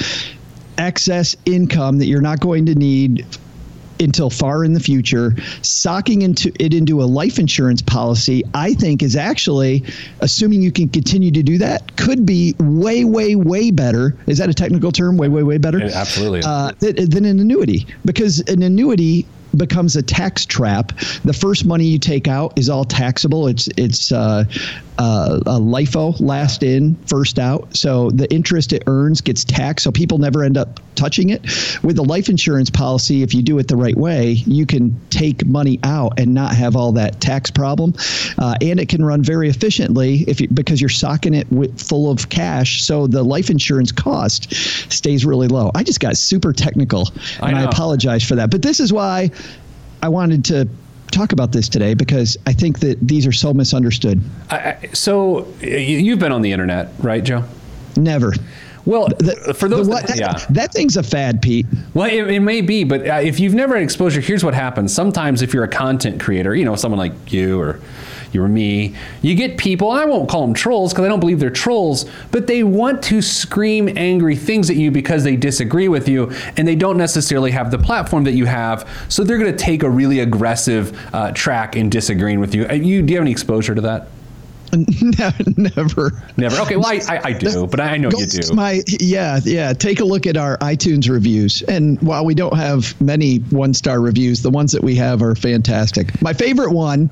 excess 0.77 1.35
income 1.45 1.99
that 1.99 2.05
you're 2.05 2.21
not 2.21 2.39
going 2.39 2.65
to 2.65 2.75
need 2.75 3.25
until 4.03 4.29
far 4.29 4.63
in 4.63 4.73
the 4.73 4.79
future. 4.79 5.35
Socking 5.61 6.21
into 6.21 6.51
it 6.59 6.73
into 6.73 7.01
a 7.01 7.05
life 7.05 7.39
insurance 7.39 7.81
policy, 7.81 8.43
I 8.53 8.73
think, 8.73 9.01
is 9.01 9.15
actually, 9.15 9.83
assuming 10.19 10.61
you 10.61 10.71
can 10.71 10.89
continue 10.89 11.31
to 11.31 11.43
do 11.43 11.57
that, 11.57 11.95
could 11.97 12.25
be 12.25 12.55
way, 12.59 13.05
way, 13.05 13.35
way 13.35 13.71
better. 13.71 14.15
Is 14.27 14.37
that 14.37 14.49
a 14.49 14.53
technical 14.53 14.91
term? 14.91 15.17
Way, 15.17 15.29
way, 15.29 15.43
way 15.43 15.57
better. 15.57 15.81
absolutely. 15.81 16.41
Uh, 16.45 16.71
than 16.79 17.25
an 17.25 17.39
annuity, 17.39 17.87
because 18.05 18.39
an 18.41 18.61
annuity 18.61 19.25
becomes 19.55 19.95
a 19.95 20.01
tax 20.01 20.45
trap. 20.45 20.97
The 21.23 21.33
first 21.33 21.65
money 21.65 21.85
you 21.85 21.99
take 21.99 22.27
out 22.27 22.57
is 22.57 22.69
all 22.69 22.85
taxable. 22.85 23.47
It's 23.47 23.67
it's 23.77 24.11
uh, 24.11 24.45
uh, 24.97 25.39
a 25.45 25.59
LIFO, 25.59 26.19
last 26.19 26.63
in, 26.63 26.95
first 27.05 27.39
out. 27.39 27.75
So 27.75 28.09
the 28.11 28.31
interest 28.33 28.73
it 28.73 28.83
earns 28.87 29.21
gets 29.21 29.43
taxed. 29.43 29.83
So 29.83 29.91
people 29.91 30.17
never 30.17 30.43
end 30.43 30.57
up 30.57 30.79
touching 30.95 31.29
it. 31.29 31.41
With 31.83 31.97
a 31.97 32.03
life 32.03 32.29
insurance 32.29 32.69
policy, 32.69 33.23
if 33.23 33.33
you 33.33 33.41
do 33.41 33.59
it 33.59 33.67
the 33.67 33.75
right 33.75 33.95
way, 33.97 34.31
you 34.31 34.65
can 34.65 34.99
take 35.09 35.45
money 35.45 35.79
out 35.83 36.19
and 36.19 36.33
not 36.33 36.55
have 36.55 36.75
all 36.75 36.91
that 36.93 37.19
tax 37.21 37.51
problem. 37.51 37.93
Uh, 38.37 38.55
and 38.61 38.79
it 38.79 38.89
can 38.89 39.03
run 39.03 39.23
very 39.23 39.49
efficiently 39.49 40.23
if 40.27 40.41
you, 40.41 40.47
because 40.49 40.81
you're 40.81 40.89
socking 40.89 41.33
it 41.33 41.51
with, 41.51 41.79
full 41.81 42.09
of 42.09 42.29
cash. 42.29 42.83
So 42.83 43.07
the 43.07 43.23
life 43.23 43.49
insurance 43.49 43.91
cost 43.91 44.53
stays 44.91 45.25
really 45.25 45.47
low. 45.47 45.71
I 45.75 45.83
just 45.83 45.99
got 45.99 46.17
super 46.17 46.53
technical 46.53 47.09
and 47.41 47.55
I, 47.55 47.61
I 47.61 47.63
apologize 47.63 48.23
for 48.23 48.35
that. 48.35 48.49
But 48.49 48.61
this 48.61 48.79
is 48.79 48.91
why 48.91 49.31
I 50.01 50.09
wanted 50.09 50.45
to 50.45 50.67
talk 51.11 51.31
about 51.31 51.51
this 51.51 51.69
today 51.69 51.93
because 51.93 52.37
I 52.45 52.53
think 52.53 52.79
that 52.79 52.99
these 52.99 53.25
are 53.27 53.31
so 53.31 53.53
misunderstood. 53.53 54.21
I, 54.49 54.89
so 54.93 55.47
you've 55.61 56.19
been 56.19 56.31
on 56.31 56.41
the 56.41 56.51
internet, 56.51 56.91
right, 56.99 57.23
Joe? 57.23 57.43
Never. 57.95 58.33
Well, 58.85 59.07
the, 59.07 59.53
for 59.57 59.69
those, 59.69 59.87
what, 59.87 60.07
that, 60.07 60.17
yeah, 60.17 60.45
that 60.49 60.73
thing's 60.73 60.97
a 60.97 61.03
fad, 61.03 61.41
Pete. 61.41 61.65
Well, 61.93 62.09
it, 62.09 62.29
it 62.29 62.41
may 62.41 62.59
be, 62.61 62.83
but 62.83 63.07
uh, 63.07 63.13
if 63.23 63.39
you've 63.39 63.53
never 63.53 63.75
had 63.75 63.83
exposure, 63.83 64.19
here's 64.19 64.43
what 64.43 64.53
happens. 64.53 64.93
Sometimes, 64.93 65.41
if 65.41 65.53
you're 65.53 65.63
a 65.63 65.69
content 65.69 66.21
creator, 66.21 66.53
you 66.53 66.65
know, 66.65 66.75
someone 66.75 66.99
like 66.99 67.31
you 67.31 67.59
or 67.59 67.79
you 68.33 68.43
or 68.43 68.49
me, 68.49 68.95
you 69.21 69.35
get 69.35 69.57
people. 69.57 69.91
I 69.91 70.05
won't 70.05 70.27
call 70.27 70.41
them 70.41 70.53
trolls 70.53 70.91
because 70.91 71.05
I 71.05 71.07
don't 71.07 71.19
believe 71.19 71.39
they're 71.39 71.49
trolls, 71.49 72.09
but 72.31 72.47
they 72.47 72.63
want 72.63 73.03
to 73.03 73.21
scream 73.21 73.89
angry 73.95 74.35
things 74.35 74.69
at 74.69 74.75
you 74.75 74.91
because 74.91 75.23
they 75.23 75.35
disagree 75.35 75.87
with 75.87 76.09
you, 76.09 76.31
and 76.57 76.67
they 76.67 76.75
don't 76.75 76.97
necessarily 76.97 77.51
have 77.51 77.71
the 77.71 77.77
platform 77.77 78.25
that 78.25 78.33
you 78.33 78.45
have. 78.45 78.89
So 79.07 79.23
they're 79.23 79.37
going 79.37 79.51
to 79.51 79.57
take 79.57 79.83
a 79.83 79.89
really 79.89 80.19
aggressive 80.19 80.99
uh, 81.13 81.31
track 81.31 81.77
in 81.77 81.89
disagreeing 81.89 82.39
with 82.39 82.53
you. 82.53 82.67
Uh, 82.67 82.73
you 82.73 83.01
do 83.01 83.13
you 83.13 83.17
have 83.17 83.23
any 83.23 83.31
exposure 83.31 83.75
to 83.75 83.81
that? 83.81 84.07
Never. 85.57 86.11
Never. 86.37 86.61
Okay. 86.61 86.75
Well, 86.75 86.87
I, 86.87 86.99
I, 87.07 87.21
I 87.25 87.33
do, 87.33 87.67
but 87.67 87.79
I 87.79 87.97
know 87.97 88.09
Go 88.09 88.19
you 88.19 88.25
do. 88.25 88.53
My 88.53 88.81
yeah 88.99 89.39
yeah. 89.43 89.73
Take 89.73 89.99
a 89.99 90.05
look 90.05 90.25
at 90.25 90.37
our 90.37 90.57
iTunes 90.57 91.09
reviews, 91.09 91.61
and 91.63 92.01
while 92.01 92.25
we 92.25 92.33
don't 92.33 92.57
have 92.57 92.99
many 93.01 93.37
one 93.37 93.73
star 93.73 94.01
reviews, 94.01 94.41
the 94.41 94.49
ones 94.49 94.71
that 94.71 94.83
we 94.83 94.95
have 94.95 95.21
are 95.21 95.35
fantastic. 95.35 96.19
My 96.21 96.33
favorite 96.33 96.71
one 96.71 97.09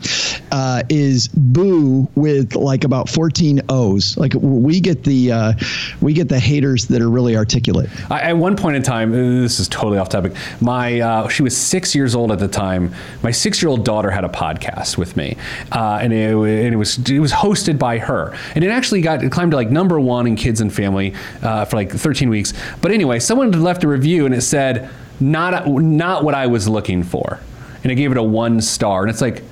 uh, 0.51 0.83
is 0.89 1.27
Boo 1.27 2.09
with 2.15 2.55
like 2.55 2.83
about 2.83 3.09
14 3.09 3.61
O's. 3.69 4.17
Like 4.17 4.33
we 4.33 4.79
get 4.79 5.03
the 5.03 5.31
uh, 5.31 5.53
we 6.01 6.13
get 6.13 6.29
the 6.29 6.39
haters 6.39 6.87
that 6.87 7.01
are 7.01 7.09
really 7.09 7.35
articulate. 7.35 7.89
I, 8.11 8.21
at 8.21 8.37
one 8.37 8.55
point 8.55 8.75
in 8.75 8.83
time, 8.83 9.11
this 9.11 9.59
is 9.59 9.67
totally 9.67 9.99
off 9.99 10.09
topic. 10.09 10.33
My 10.61 10.99
uh, 10.99 11.27
she 11.27 11.43
was 11.43 11.55
six 11.55 11.93
years 11.93 12.15
old 12.15 12.31
at 12.31 12.39
the 12.39 12.47
time. 12.47 12.93
My 13.21 13.31
six-year-old 13.31 13.85
daughter 13.85 14.09
had 14.09 14.23
a 14.23 14.29
podcast 14.29 14.97
with 14.97 15.15
me, 15.15 15.37
uh, 15.71 15.99
and, 16.01 16.11
it, 16.11 16.33
and 16.33 16.73
it 16.73 16.77
was 16.77 16.97
it 16.97 17.19
was 17.19 17.31
hosted 17.31 17.50
by 17.79 17.99
her, 17.99 18.37
and 18.55 18.63
it 18.63 18.69
actually 18.69 19.01
got 19.01 19.23
it 19.23 19.31
climbed 19.31 19.51
to 19.51 19.57
like 19.57 19.69
number 19.69 19.99
one 19.99 20.27
in 20.27 20.35
kids 20.35 20.61
and 20.61 20.73
family 20.73 21.13
uh, 21.41 21.65
for 21.65 21.75
like 21.75 21.91
13 21.91 22.29
weeks. 22.29 22.53
But 22.81 22.91
anyway, 22.91 23.19
someone 23.19 23.51
left 23.51 23.83
a 23.83 23.87
review 23.87 24.25
and 24.25 24.33
it 24.33 24.41
said 24.41 24.89
not 25.19 25.67
not 25.67 26.23
what 26.23 26.33
I 26.33 26.47
was 26.47 26.67
looking 26.67 27.03
for, 27.03 27.39
and 27.83 27.91
it 27.91 27.95
gave 27.95 28.11
it 28.11 28.17
a 28.17 28.23
one 28.23 28.61
star, 28.61 29.01
and 29.01 29.09
it's 29.09 29.21
like 29.21 29.43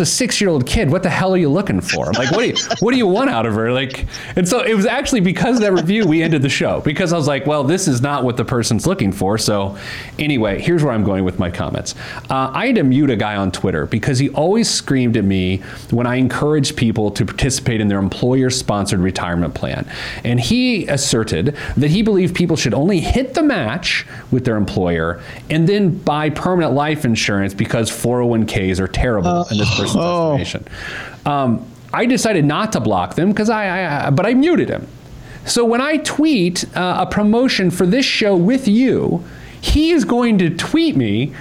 it's 0.00 0.10
a 0.10 0.14
six-year-old 0.14 0.66
kid. 0.66 0.90
What 0.90 1.02
the 1.02 1.08
hell 1.08 1.32
are 1.32 1.38
you 1.38 1.48
looking 1.48 1.80
for? 1.80 2.12
Like, 2.12 2.30
what 2.30 2.42
do 2.42 2.48
you 2.48 2.54
what 2.80 2.90
do 2.92 2.98
you 2.98 3.06
want 3.06 3.30
out 3.30 3.46
of 3.46 3.54
her? 3.54 3.72
Like, 3.72 4.04
and 4.36 4.46
so 4.46 4.60
it 4.60 4.74
was 4.74 4.84
actually 4.84 5.20
because 5.20 5.56
of 5.56 5.62
that 5.62 5.72
review 5.72 6.06
we 6.06 6.22
ended 6.22 6.42
the 6.42 6.50
show 6.50 6.82
because 6.82 7.14
I 7.14 7.16
was 7.16 7.26
like, 7.26 7.46
well, 7.46 7.64
this 7.64 7.88
is 7.88 8.02
not 8.02 8.22
what 8.22 8.36
the 8.36 8.44
person's 8.44 8.86
looking 8.86 9.10
for. 9.10 9.38
So, 9.38 9.78
anyway, 10.18 10.60
here's 10.60 10.84
where 10.84 10.92
I'm 10.92 11.02
going 11.02 11.24
with 11.24 11.38
my 11.38 11.50
comments. 11.50 11.94
Uh, 12.28 12.50
I 12.52 12.66
had 12.66 12.76
to 12.76 12.82
mute 12.82 13.08
a 13.08 13.16
guy 13.16 13.36
on 13.36 13.50
Twitter 13.50 13.86
because 13.86 14.18
he 14.18 14.28
always 14.30 14.68
screamed 14.68 15.16
at 15.16 15.24
me 15.24 15.58
when 15.90 16.06
I 16.06 16.16
encouraged 16.16 16.76
people 16.76 17.10
to 17.12 17.24
participate 17.24 17.80
in 17.80 17.88
their 17.88 17.98
employer-sponsored 17.98 19.00
retirement 19.00 19.54
plan, 19.54 19.90
and 20.24 20.38
he 20.38 20.86
asserted 20.88 21.56
that 21.78 21.90
he 21.90 22.02
believed 22.02 22.36
people 22.36 22.56
should 22.56 22.74
only 22.74 23.00
hit 23.00 23.32
the 23.32 23.42
match 23.42 24.06
with 24.30 24.44
their 24.44 24.56
employer 24.56 25.22
and 25.48 25.66
then 25.66 25.96
buy 25.98 26.28
permanent 26.28 26.74
life 26.74 27.06
insurance 27.06 27.54
because 27.54 27.90
401ks 27.90 28.78
are 28.78 28.88
terrible 28.88 29.46
in 29.50 29.56
this 29.56 29.78
person's 29.86 30.04
oh. 30.04 30.38
estimation. 30.38 30.68
Um, 31.24 31.66
I 31.92 32.06
decided 32.06 32.44
not 32.44 32.72
to 32.72 32.80
block 32.80 33.14
them 33.14 33.30
because 33.30 33.48
I, 33.48 34.06
I, 34.06 34.10
but 34.10 34.26
I 34.26 34.34
muted 34.34 34.68
him. 34.68 34.86
So 35.46 35.64
when 35.64 35.80
I 35.80 35.98
tweet 35.98 36.64
uh, 36.76 37.06
a 37.06 37.10
promotion 37.10 37.70
for 37.70 37.86
this 37.86 38.04
show 38.04 38.36
with 38.36 38.66
you, 38.66 39.24
he 39.60 39.92
is 39.92 40.04
going 40.04 40.38
to 40.38 40.54
tweet 40.54 40.96
me 40.96 41.34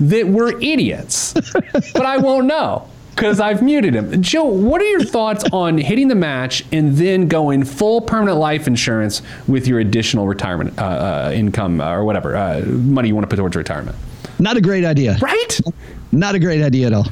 that 0.00 0.26
we're 0.26 0.60
idiots, 0.60 1.32
but 1.72 2.04
I 2.04 2.18
won't 2.18 2.46
know 2.46 2.88
because 3.14 3.38
I've 3.38 3.62
muted 3.62 3.94
him. 3.94 4.22
Joe, 4.22 4.44
what 4.44 4.80
are 4.80 4.86
your 4.86 5.04
thoughts 5.04 5.44
on 5.52 5.78
hitting 5.78 6.08
the 6.08 6.16
match 6.16 6.64
and 6.72 6.96
then 6.96 7.28
going 7.28 7.64
full 7.64 8.00
permanent 8.00 8.38
life 8.38 8.66
insurance 8.66 9.22
with 9.46 9.68
your 9.68 9.78
additional 9.78 10.26
retirement 10.26 10.78
uh, 10.78 10.82
uh, 10.82 11.32
income 11.32 11.80
or 11.80 12.04
whatever 12.04 12.36
uh, 12.36 12.60
money 12.66 13.08
you 13.08 13.14
want 13.14 13.24
to 13.24 13.28
put 13.28 13.36
towards 13.36 13.54
retirement? 13.56 13.96
Not 14.38 14.56
a 14.56 14.60
great 14.60 14.84
idea. 14.84 15.16
Right? 15.20 15.60
Not 16.18 16.34
a 16.34 16.38
great 16.38 16.62
idea 16.62 16.86
at 16.86 16.92
all. 16.92 17.06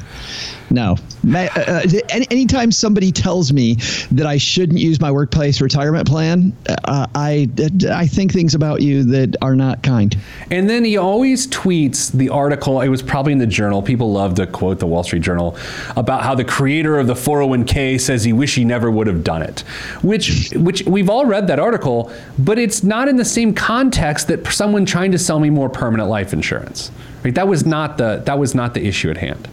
No. 0.72 0.96
Uh, 1.34 1.82
any, 2.08 2.26
anytime 2.30 2.72
somebody 2.72 3.12
tells 3.12 3.52
me 3.52 3.74
that 4.10 4.26
I 4.26 4.38
shouldn't 4.38 4.78
use 4.78 5.00
my 5.00 5.10
workplace 5.12 5.60
retirement 5.60 6.08
plan, 6.08 6.56
uh, 6.66 7.06
I, 7.14 7.48
I 7.90 8.06
think 8.06 8.32
things 8.32 8.54
about 8.54 8.80
you 8.80 9.04
that 9.04 9.36
are 9.42 9.54
not 9.54 9.82
kind. 9.82 10.16
And 10.50 10.70
then 10.70 10.84
he 10.84 10.96
always 10.96 11.46
tweets 11.48 12.10
the 12.10 12.30
article. 12.30 12.80
It 12.80 12.88
was 12.88 13.02
probably 13.02 13.32
in 13.32 13.38
the 13.38 13.46
journal. 13.46 13.82
People 13.82 14.12
love 14.12 14.34
to 14.36 14.46
quote 14.46 14.78
the 14.78 14.86
Wall 14.86 15.04
Street 15.04 15.22
Journal 15.22 15.56
about 15.96 16.22
how 16.22 16.34
the 16.34 16.44
creator 16.44 16.98
of 16.98 17.06
the 17.06 17.14
401k 17.14 18.00
says 18.00 18.24
he 18.24 18.32
wish 18.32 18.54
he 18.54 18.64
never 18.64 18.90
would 18.90 19.06
have 19.06 19.22
done 19.22 19.42
it. 19.42 19.60
Which, 20.02 20.52
which 20.56 20.84
we've 20.84 21.10
all 21.10 21.26
read 21.26 21.48
that 21.48 21.58
article, 21.58 22.10
but 22.38 22.58
it's 22.58 22.82
not 22.82 23.08
in 23.08 23.16
the 23.16 23.24
same 23.24 23.54
context 23.54 24.28
that 24.28 24.46
someone 24.46 24.86
trying 24.86 25.12
to 25.12 25.18
sell 25.18 25.38
me 25.38 25.50
more 25.50 25.68
permanent 25.68 26.08
life 26.08 26.32
insurance. 26.32 26.90
Right? 27.24 27.34
That 27.34 27.48
was 27.48 27.64
not 27.64 27.98
the 27.98 28.22
that 28.24 28.38
was 28.38 28.54
not 28.54 28.74
the 28.74 28.84
issue 28.86 29.10
at 29.10 29.18
hand. 29.18 29.48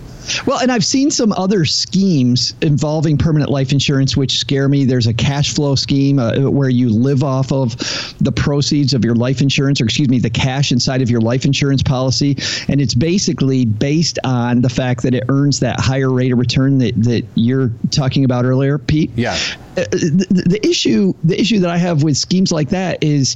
Well, 0.45 0.59
and 0.59 0.71
I've 0.71 0.85
seen 0.85 1.11
some 1.11 1.31
other 1.33 1.65
schemes 1.65 2.53
involving 2.61 3.17
permanent 3.17 3.51
life 3.51 3.71
insurance 3.71 4.15
which 4.15 4.39
scare 4.39 4.69
me. 4.69 4.85
There's 4.85 5.07
a 5.07 5.13
cash 5.13 5.53
flow 5.53 5.75
scheme 5.75 6.19
uh, 6.19 6.49
where 6.49 6.69
you 6.69 6.89
live 6.89 7.23
off 7.23 7.51
of 7.51 7.77
the 8.19 8.31
proceeds 8.31 8.93
of 8.93 9.03
your 9.05 9.15
life 9.15 9.41
insurance, 9.41 9.81
or 9.81 9.85
excuse 9.85 10.09
me, 10.09 10.19
the 10.19 10.29
cash 10.29 10.71
inside 10.71 11.01
of 11.01 11.09
your 11.09 11.21
life 11.21 11.45
insurance 11.45 11.83
policy. 11.83 12.37
And 12.67 12.81
it's 12.81 12.95
basically 12.95 13.65
based 13.65 14.19
on 14.23 14.61
the 14.61 14.69
fact 14.69 15.03
that 15.03 15.13
it 15.13 15.23
earns 15.29 15.59
that 15.59 15.79
higher 15.79 16.11
rate 16.11 16.31
of 16.31 16.39
return 16.39 16.79
that, 16.79 16.95
that 17.03 17.25
you're 17.35 17.71
talking 17.91 18.23
about 18.23 18.45
earlier, 18.45 18.77
Pete. 18.77 19.11
Yeah. 19.15 19.37
Uh, 19.77 19.85
the, 19.91 20.45
the 20.47 20.67
issue 20.67 21.13
the 21.23 21.39
issue 21.39 21.59
that 21.59 21.69
I 21.69 21.77
have 21.77 22.03
with 22.03 22.17
schemes 22.17 22.51
like 22.51 22.69
that 22.69 23.01
is 23.03 23.35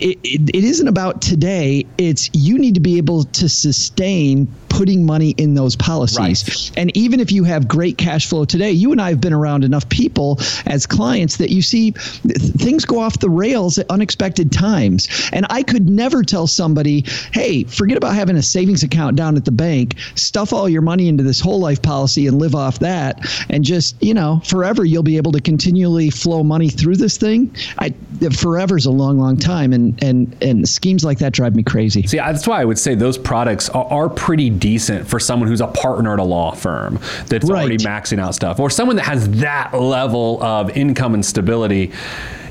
it, 0.00 0.18
it, 0.22 0.48
it 0.54 0.64
isn't 0.64 0.88
about 0.88 1.20
today. 1.20 1.84
It's 1.98 2.30
you 2.32 2.58
need 2.58 2.74
to 2.74 2.80
be 2.80 2.96
able 2.98 3.24
to 3.24 3.48
sustain 3.48 4.48
putting 4.82 5.06
money 5.06 5.30
in 5.38 5.54
those 5.54 5.76
policies. 5.76 6.18
Right. 6.18 6.72
And 6.76 6.96
even 6.96 7.20
if 7.20 7.30
you 7.30 7.44
have 7.44 7.68
great 7.68 7.98
cash 7.98 8.28
flow 8.28 8.44
today, 8.44 8.72
you 8.72 8.90
and 8.90 9.00
I 9.00 9.10
have 9.10 9.20
been 9.20 9.32
around 9.32 9.62
enough 9.62 9.88
people 9.90 10.40
as 10.66 10.86
clients 10.86 11.36
that 11.36 11.50
you 11.50 11.62
see 11.62 11.92
th- 11.92 12.36
things 12.56 12.84
go 12.84 12.98
off 12.98 13.20
the 13.20 13.30
rails 13.30 13.78
at 13.78 13.88
unexpected 13.90 14.50
times. 14.50 15.30
And 15.32 15.46
I 15.50 15.62
could 15.62 15.88
never 15.88 16.24
tell 16.24 16.48
somebody, 16.48 17.04
hey, 17.32 17.62
forget 17.62 17.96
about 17.96 18.16
having 18.16 18.34
a 18.34 18.42
savings 18.42 18.82
account 18.82 19.14
down 19.14 19.36
at 19.36 19.44
the 19.44 19.52
bank, 19.52 19.94
stuff 20.16 20.52
all 20.52 20.68
your 20.68 20.82
money 20.82 21.06
into 21.06 21.22
this 21.22 21.38
whole 21.38 21.60
life 21.60 21.80
policy 21.80 22.26
and 22.26 22.40
live 22.40 22.56
off 22.56 22.80
that. 22.80 23.24
And 23.50 23.62
just, 23.62 24.02
you 24.02 24.14
know, 24.14 24.40
forever 24.44 24.84
you'll 24.84 25.04
be 25.04 25.16
able 25.16 25.30
to 25.30 25.40
continually 25.40 26.10
flow 26.10 26.42
money 26.42 26.70
through 26.70 26.96
this 26.96 27.16
thing. 27.16 27.54
I 27.78 27.94
forever 28.30 28.76
is 28.76 28.86
a 28.86 28.90
long, 28.90 29.18
long 29.18 29.36
time. 29.36 29.72
And, 29.72 30.02
and, 30.02 30.36
and 30.42 30.68
schemes 30.68 31.04
like 31.04 31.18
that 31.18 31.32
drive 31.32 31.54
me 31.56 31.62
crazy. 31.62 32.06
See, 32.06 32.16
that's 32.18 32.46
why 32.46 32.60
I 32.60 32.64
would 32.64 32.78
say 32.78 32.94
those 32.94 33.18
products 33.18 33.68
are, 33.70 33.84
are 33.86 34.08
pretty 34.08 34.50
decent 34.50 35.06
for 35.08 35.18
someone 35.18 35.48
who's 35.48 35.60
a 35.60 35.66
partner 35.66 36.12
at 36.12 36.18
a 36.18 36.24
law 36.24 36.52
firm 36.52 36.98
that's 37.26 37.48
Right. 37.48 37.60
already 37.60 37.78
maxing 37.78 38.18
out 38.20 38.34
stuff, 38.34 38.60
or 38.60 38.70
someone 38.70 38.96
that 38.96 39.06
has 39.06 39.28
that 39.40 39.74
level 39.74 40.42
of 40.42 40.70
income 40.76 41.14
and 41.14 41.24
stability. 41.24 41.92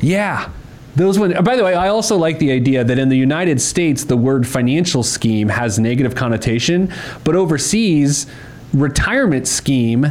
Yeah. 0.02 0.50
Those 0.96 1.18
one. 1.18 1.32
By 1.44 1.56
the 1.56 1.64
way, 1.64 1.74
I 1.74 1.88
also 1.88 2.18
like 2.18 2.40
the 2.40 2.52
idea 2.52 2.84
that 2.84 3.00
in 3.00 3.08
the 3.08 3.18
United 3.18 3.62
States, 3.62 4.04
the 4.04 4.18
word 4.18 4.46
financial 4.46 5.04
scheme 5.04 5.48
has 5.48 5.80
negative 5.80 6.16
connotation, 6.16 6.92
but 7.24 7.34
overseas, 7.36 8.28
retirement 8.74 9.48
scheme 9.48 10.08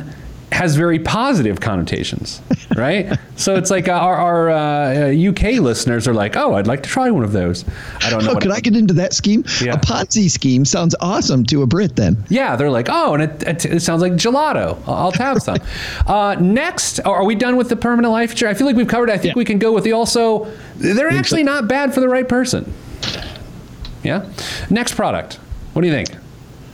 has 0.52 0.74
very 0.76 0.98
positive 0.98 1.60
connotations, 1.60 2.40
right? 2.76 3.18
so 3.36 3.54
it's 3.54 3.70
like 3.70 3.88
our, 3.88 4.16
our 4.16 4.50
uh, 4.50 5.12
UK 5.14 5.60
listeners 5.60 6.08
are 6.08 6.14
like, 6.14 6.36
"Oh, 6.36 6.54
I'd 6.54 6.66
like 6.66 6.82
to 6.82 6.88
try 6.88 7.10
one 7.10 7.22
of 7.24 7.32
those." 7.32 7.64
I 8.02 8.10
don't 8.10 8.24
know. 8.24 8.32
Oh, 8.32 8.34
could 8.34 8.50
it- 8.50 8.54
I 8.54 8.60
get 8.60 8.76
into 8.76 8.94
that 8.94 9.12
scheme? 9.14 9.44
Yeah. 9.62 9.74
A 9.74 9.78
Ponzi 9.78 10.30
scheme 10.30 10.64
sounds 10.64 10.94
awesome 11.00 11.44
to 11.46 11.62
a 11.62 11.66
Brit 11.66 11.94
then. 11.96 12.16
Yeah, 12.28 12.56
they're 12.56 12.70
like, 12.70 12.88
oh, 12.90 13.14
and 13.14 13.22
it, 13.22 13.64
it, 13.64 13.80
sounds 13.80 14.02
like 14.02 14.14
gelato. 14.14 14.76
I'll 14.86 15.12
have 15.12 15.40
some. 15.42 15.58
uh, 16.06 16.34
next, 16.40 17.00
are 17.00 17.24
we 17.24 17.34
done 17.34 17.56
with 17.56 17.68
the 17.68 17.76
permanent 17.76 18.10
life 18.12 18.32
insurance? 18.32 18.56
I 18.56 18.58
feel 18.58 18.66
like 18.66 18.76
we've 18.76 18.88
covered. 18.88 19.08
it. 19.08 19.12
I 19.12 19.18
think 19.18 19.34
Yeah. 19.34 19.38
we 19.38 19.44
can 19.44 19.58
go 19.58 19.72
with 19.72 19.84
the 19.84 19.92
also. 19.92 20.50
They're 20.76 21.10
actually 21.10 21.42
not 21.44 21.68
bad 21.68 21.94
for 21.94 22.00
the 22.00 22.08
right 22.08 22.28
person. 22.28 22.72
Yeah. 24.02 24.28
Next 24.70 24.94
product. 24.94 25.34
What 25.74 25.82
do 25.82 25.88
you 25.88 25.94
think? 25.94 26.08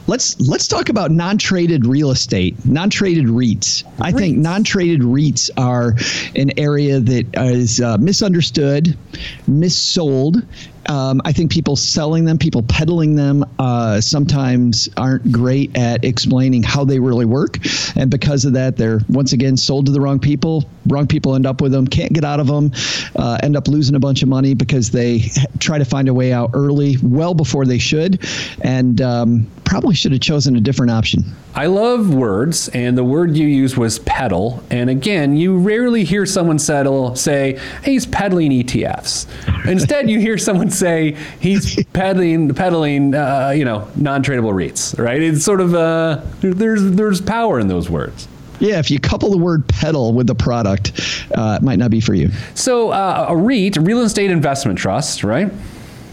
Let's 0.08 0.38
let's 0.40 0.68
talk 0.68 0.88
about 0.88 1.10
non-traded 1.10 1.84
real 1.84 2.10
estate, 2.12 2.54
non-traded 2.64 3.26
REITs. 3.26 3.82
I 4.00 4.12
think 4.12 4.38
non-traded 4.38 5.00
REITs 5.00 5.50
are 5.56 5.94
an 6.36 6.56
area 6.58 7.00
that 7.00 7.26
is 7.34 7.80
uh, 7.80 7.98
misunderstood, 7.98 8.96
missold. 9.48 10.46
Um, 10.88 11.20
I 11.24 11.32
think 11.32 11.50
people 11.50 11.76
selling 11.76 12.24
them, 12.24 12.38
people 12.38 12.62
peddling 12.62 13.16
them, 13.16 13.44
uh, 13.58 14.00
sometimes 14.00 14.88
aren't 14.96 15.32
great 15.32 15.76
at 15.76 16.04
explaining 16.04 16.62
how 16.62 16.84
they 16.84 16.98
really 16.98 17.24
work, 17.24 17.58
and 17.96 18.10
because 18.10 18.44
of 18.44 18.52
that, 18.54 18.76
they're 18.76 19.00
once 19.08 19.32
again 19.32 19.56
sold 19.56 19.86
to 19.86 19.92
the 19.92 20.00
wrong 20.00 20.18
people. 20.18 20.68
Wrong 20.86 21.06
people 21.06 21.34
end 21.34 21.46
up 21.46 21.60
with 21.60 21.72
them, 21.72 21.86
can't 21.86 22.12
get 22.12 22.24
out 22.24 22.40
of 22.40 22.46
them, 22.46 22.70
uh, 23.16 23.38
end 23.42 23.56
up 23.56 23.68
losing 23.68 23.96
a 23.96 24.00
bunch 24.00 24.22
of 24.22 24.28
money 24.28 24.54
because 24.54 24.90
they 24.90 25.24
try 25.58 25.78
to 25.78 25.84
find 25.84 26.08
a 26.08 26.14
way 26.14 26.32
out 26.32 26.50
early, 26.54 26.96
well 27.02 27.34
before 27.34 27.64
they 27.64 27.78
should, 27.78 28.24
and 28.62 29.00
um, 29.00 29.46
probably 29.64 29.94
should 29.94 30.12
have 30.12 30.20
chosen 30.20 30.56
a 30.56 30.60
different 30.60 30.92
option. 30.92 31.24
I 31.56 31.66
love 31.66 32.14
words, 32.14 32.68
and 32.68 32.98
the 32.98 33.02
word 33.02 33.34
you 33.34 33.46
used 33.46 33.78
was 33.78 33.98
peddle. 34.00 34.62
And 34.70 34.90
again, 34.90 35.38
you 35.38 35.56
rarely 35.56 36.04
hear 36.04 36.26
someone 36.26 36.58
settle, 36.58 37.16
say, 37.16 37.58
hey, 37.82 37.92
he's 37.92 38.04
peddling 38.04 38.50
ETFs. 38.50 39.26
Instead, 39.66 40.10
you 40.10 40.20
hear 40.20 40.36
someone 40.36 40.68
say 40.68 41.16
he's 41.40 41.82
peddling, 41.86 42.52
peddling, 42.52 43.14
uh, 43.14 43.54
you 43.56 43.64
know, 43.64 43.88
non-tradable 43.96 44.52
REITs. 44.52 44.98
Right? 45.02 45.22
It's 45.22 45.46
sort 45.46 45.62
of 45.62 45.74
uh, 45.74 46.20
there's 46.40 46.90
there's 46.90 47.22
power 47.22 47.58
in 47.58 47.68
those 47.68 47.88
words. 47.88 48.28
Yeah, 48.60 48.78
if 48.78 48.90
you 48.90 49.00
couple 49.00 49.30
the 49.30 49.38
word 49.38 49.66
peddle 49.66 50.12
with 50.12 50.26
the 50.26 50.34
product, 50.34 50.92
uh, 51.34 51.56
it 51.58 51.64
might 51.64 51.78
not 51.78 51.90
be 51.90 52.00
for 52.02 52.12
you. 52.12 52.30
So 52.54 52.90
uh, 52.90 53.26
a 53.30 53.36
REIT, 53.36 53.78
a 53.78 53.80
real 53.80 54.02
estate 54.02 54.30
investment 54.30 54.78
trust, 54.78 55.24
right? 55.24 55.50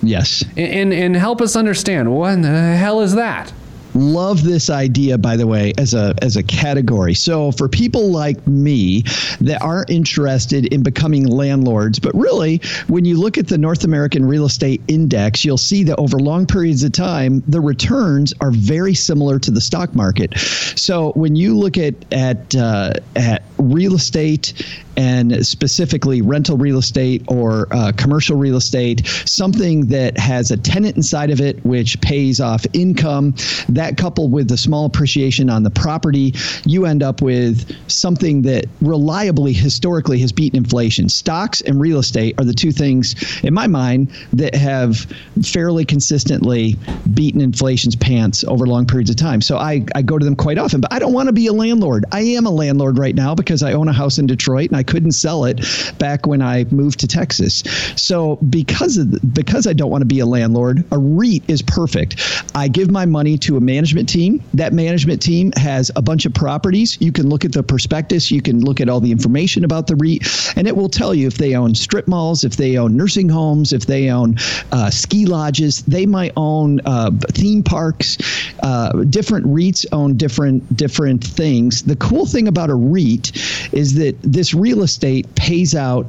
Yes. 0.01 0.41
And, 0.55 0.91
and 0.91 0.93
and 0.93 1.15
help 1.17 1.41
us 1.41 1.57
understand 1.57 2.15
what 2.15 2.31
in 2.31 2.43
the 2.43 2.77
hell 2.77 3.01
is 3.01 3.15
that? 3.15 3.51
Love 3.95 4.43
this 4.43 4.69
idea, 4.69 5.17
by 5.17 5.37
the 5.37 5.47
way, 5.47 5.73
as 5.77 5.93
a 5.93 6.15
as 6.21 6.35
a 6.35 6.43
category. 6.43 7.13
So 7.13 7.51
for 7.51 7.69
people 7.69 8.11
like 8.11 8.45
me 8.47 9.03
that 9.41 9.61
aren't 9.61 9.89
interested 9.89 10.65
in 10.73 10.83
becoming 10.83 11.27
landlords, 11.27 11.99
but 11.99 12.13
really, 12.15 12.61
when 12.87 13.05
you 13.05 13.19
look 13.19 13.37
at 13.37 13.47
the 13.47 13.57
North 13.57 13.83
American 13.83 14.25
Real 14.25 14.45
Estate 14.45 14.81
Index, 14.87 15.45
you'll 15.45 15.57
see 15.57 15.83
that 15.83 15.97
over 15.99 16.19
long 16.19 16.45
periods 16.45 16.83
of 16.83 16.91
time, 16.91 17.43
the 17.47 17.61
returns 17.61 18.33
are 18.41 18.51
very 18.51 18.93
similar 18.93 19.39
to 19.39 19.51
the 19.51 19.61
stock 19.61 19.93
market. 19.93 20.37
So 20.37 21.11
when 21.11 21.35
you 21.35 21.57
look 21.57 21.77
at 21.77 21.93
at 22.11 22.55
uh, 22.55 22.93
at 23.15 23.43
real 23.57 23.95
estate 23.95 24.53
and 24.97 25.45
specifically 25.45 26.21
rental 26.21 26.57
real 26.57 26.77
estate 26.77 27.23
or 27.27 27.67
uh, 27.71 27.91
commercial 27.97 28.37
real 28.37 28.55
estate, 28.55 29.05
something 29.25 29.87
that 29.87 30.17
has 30.17 30.51
a 30.51 30.57
tenant 30.57 30.95
inside 30.95 31.29
of 31.29 31.41
it, 31.41 31.63
which 31.65 31.99
pays 32.01 32.39
off 32.39 32.65
income, 32.73 33.33
that 33.69 33.97
coupled 33.97 34.31
with 34.31 34.47
the 34.47 34.57
small 34.57 34.85
appreciation 34.85 35.49
on 35.49 35.63
the 35.63 35.69
property, 35.69 36.33
you 36.65 36.85
end 36.85 37.03
up 37.03 37.21
with 37.21 37.75
something 37.89 38.41
that 38.43 38.65
reliably, 38.81 39.53
historically, 39.53 40.19
has 40.19 40.31
beaten 40.31 40.57
inflation. 40.57 41.09
Stocks 41.09 41.61
and 41.61 41.79
real 41.81 41.99
estate 41.99 42.35
are 42.39 42.45
the 42.45 42.53
two 42.53 42.71
things, 42.71 43.15
in 43.43 43.53
my 43.53 43.67
mind, 43.67 44.11
that 44.31 44.55
have 44.55 45.05
fairly 45.43 45.85
consistently 45.85 46.75
beaten 47.13 47.41
inflation's 47.41 47.95
pants 47.95 48.43
over 48.45 48.65
long 48.65 48.85
periods 48.85 49.09
of 49.09 49.15
time. 49.15 49.41
So 49.41 49.57
I, 49.57 49.85
I 49.95 50.01
go 50.01 50.17
to 50.17 50.25
them 50.25 50.35
quite 50.35 50.57
often, 50.57 50.81
but 50.81 50.93
I 50.93 50.99
don't 50.99 51.13
want 51.13 51.27
to 51.27 51.33
be 51.33 51.47
a 51.47 51.53
landlord. 51.53 52.05
I 52.11 52.21
am 52.21 52.45
a 52.45 52.51
landlord 52.51 52.97
right 52.97 53.15
now 53.15 53.35
because 53.35 53.63
I 53.63 53.73
own 53.73 53.87
a 53.87 53.93
house 53.93 54.17
in 54.17 54.27
Detroit 54.27 54.69
and 54.69 54.77
I 54.77 54.82
couldn't 54.83 55.13
sell 55.13 55.45
it 55.45 55.61
back 55.99 56.25
when 56.27 56.41
I 56.41 56.65
moved 56.65 56.99
to 57.01 57.07
Texas. 57.07 57.63
So 57.95 58.37
because 58.49 58.97
of 58.97 59.33
because 59.33 59.67
I 59.67 59.73
don't 59.73 59.89
want 59.89 60.01
to 60.01 60.05
be 60.05 60.19
a 60.19 60.25
landlord, 60.25 60.83
a 60.91 60.97
REIT 60.97 61.43
is 61.47 61.61
perfect. 61.61 62.21
I 62.55 62.67
give 62.67 62.91
my 62.91 63.05
money 63.05 63.37
to 63.39 63.57
a 63.57 63.61
management 63.61 64.09
team. 64.09 64.43
That 64.53 64.73
management 64.73 65.21
team 65.21 65.51
has 65.57 65.91
a 65.95 66.01
bunch 66.01 66.25
of 66.25 66.33
properties. 66.33 66.97
You 67.01 67.11
can 67.11 67.29
look 67.29 67.45
at 67.45 67.51
the 67.51 67.63
prospectus, 67.63 68.31
you 68.31 68.41
can 68.41 68.61
look 68.61 68.81
at 68.81 68.89
all 68.89 68.99
the 68.99 69.11
information 69.11 69.63
about 69.63 69.87
the 69.87 69.95
REIT, 69.95 70.53
and 70.55 70.67
it 70.67 70.75
will 70.75 70.89
tell 70.89 71.13
you 71.13 71.27
if 71.27 71.37
they 71.37 71.55
own 71.55 71.75
strip 71.75 72.07
malls, 72.07 72.43
if 72.43 72.55
they 72.55 72.77
own 72.77 72.95
nursing 72.95 73.29
homes, 73.29 73.73
if 73.73 73.85
they 73.85 74.09
own 74.09 74.35
uh, 74.71 74.89
ski 74.89 75.25
lodges. 75.25 75.81
They 75.83 76.05
might 76.05 76.31
own 76.37 76.79
uh, 76.85 77.11
theme 77.31 77.63
parks. 77.63 78.17
Uh, 78.61 79.03
different 79.03 79.45
REITs 79.47 79.85
own 79.91 80.17
different 80.17 80.75
different 80.75 81.23
things. 81.23 81.83
The 81.83 81.95
cool 81.97 82.25
thing 82.25 82.47
about 82.47 82.69
a 82.69 82.75
REIT 82.75 83.31
is 83.73 83.95
that 83.95 84.17
this 84.21 84.53
real 84.73 84.83
estate 84.83 85.35
pays 85.35 85.75
out 85.75 86.07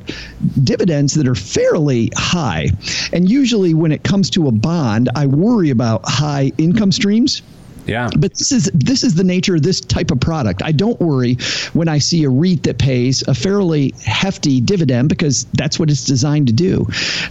dividends 0.62 1.12
that 1.14 1.28
are 1.28 1.34
fairly 1.34 2.10
high. 2.16 2.68
And 3.12 3.30
usually, 3.30 3.74
when 3.74 3.92
it 3.92 4.04
comes 4.04 4.30
to 4.30 4.48
a 4.48 4.52
bond, 4.52 5.10
I 5.14 5.26
worry 5.26 5.68
about 5.68 6.00
high 6.06 6.50
income 6.56 6.90
streams. 6.90 7.42
Yeah. 7.86 8.08
But 8.16 8.32
this 8.34 8.50
is 8.50 8.70
this 8.72 9.04
is 9.04 9.14
the 9.14 9.24
nature 9.24 9.56
of 9.56 9.62
this 9.62 9.80
type 9.80 10.10
of 10.10 10.18
product. 10.18 10.62
I 10.62 10.72
don't 10.72 10.98
worry 11.00 11.36
when 11.74 11.86
I 11.88 11.98
see 11.98 12.24
a 12.24 12.30
REIT 12.30 12.62
that 12.62 12.78
pays 12.78 13.22
a 13.28 13.34
fairly 13.34 13.94
hefty 14.02 14.62
dividend 14.62 15.10
because 15.10 15.44
that's 15.52 15.78
what 15.78 15.90
it's 15.90 16.04
designed 16.04 16.46
to 16.46 16.52
do. 16.52 16.86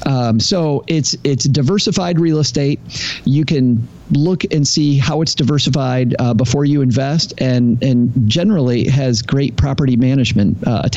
Um, 0.06 0.40
so 0.40 0.84
it's 0.88 1.16
it's 1.24 1.46
diversified 1.46 2.20
real 2.20 2.38
estate. 2.38 2.80
You 3.26 3.46
can 3.46 3.88
look 4.12 4.44
and 4.52 4.68
see 4.68 4.98
how 4.98 5.22
it's 5.22 5.34
diversified 5.34 6.16
uh, 6.20 6.34
before 6.34 6.66
you 6.66 6.82
invest, 6.82 7.34
and 7.40 7.82
and 7.82 8.12
generally 8.30 8.88
has 8.88 9.22
great 9.22 9.56
property 9.56 9.96
management 9.96 10.58
uh, 10.68 10.82
attached 10.84 10.94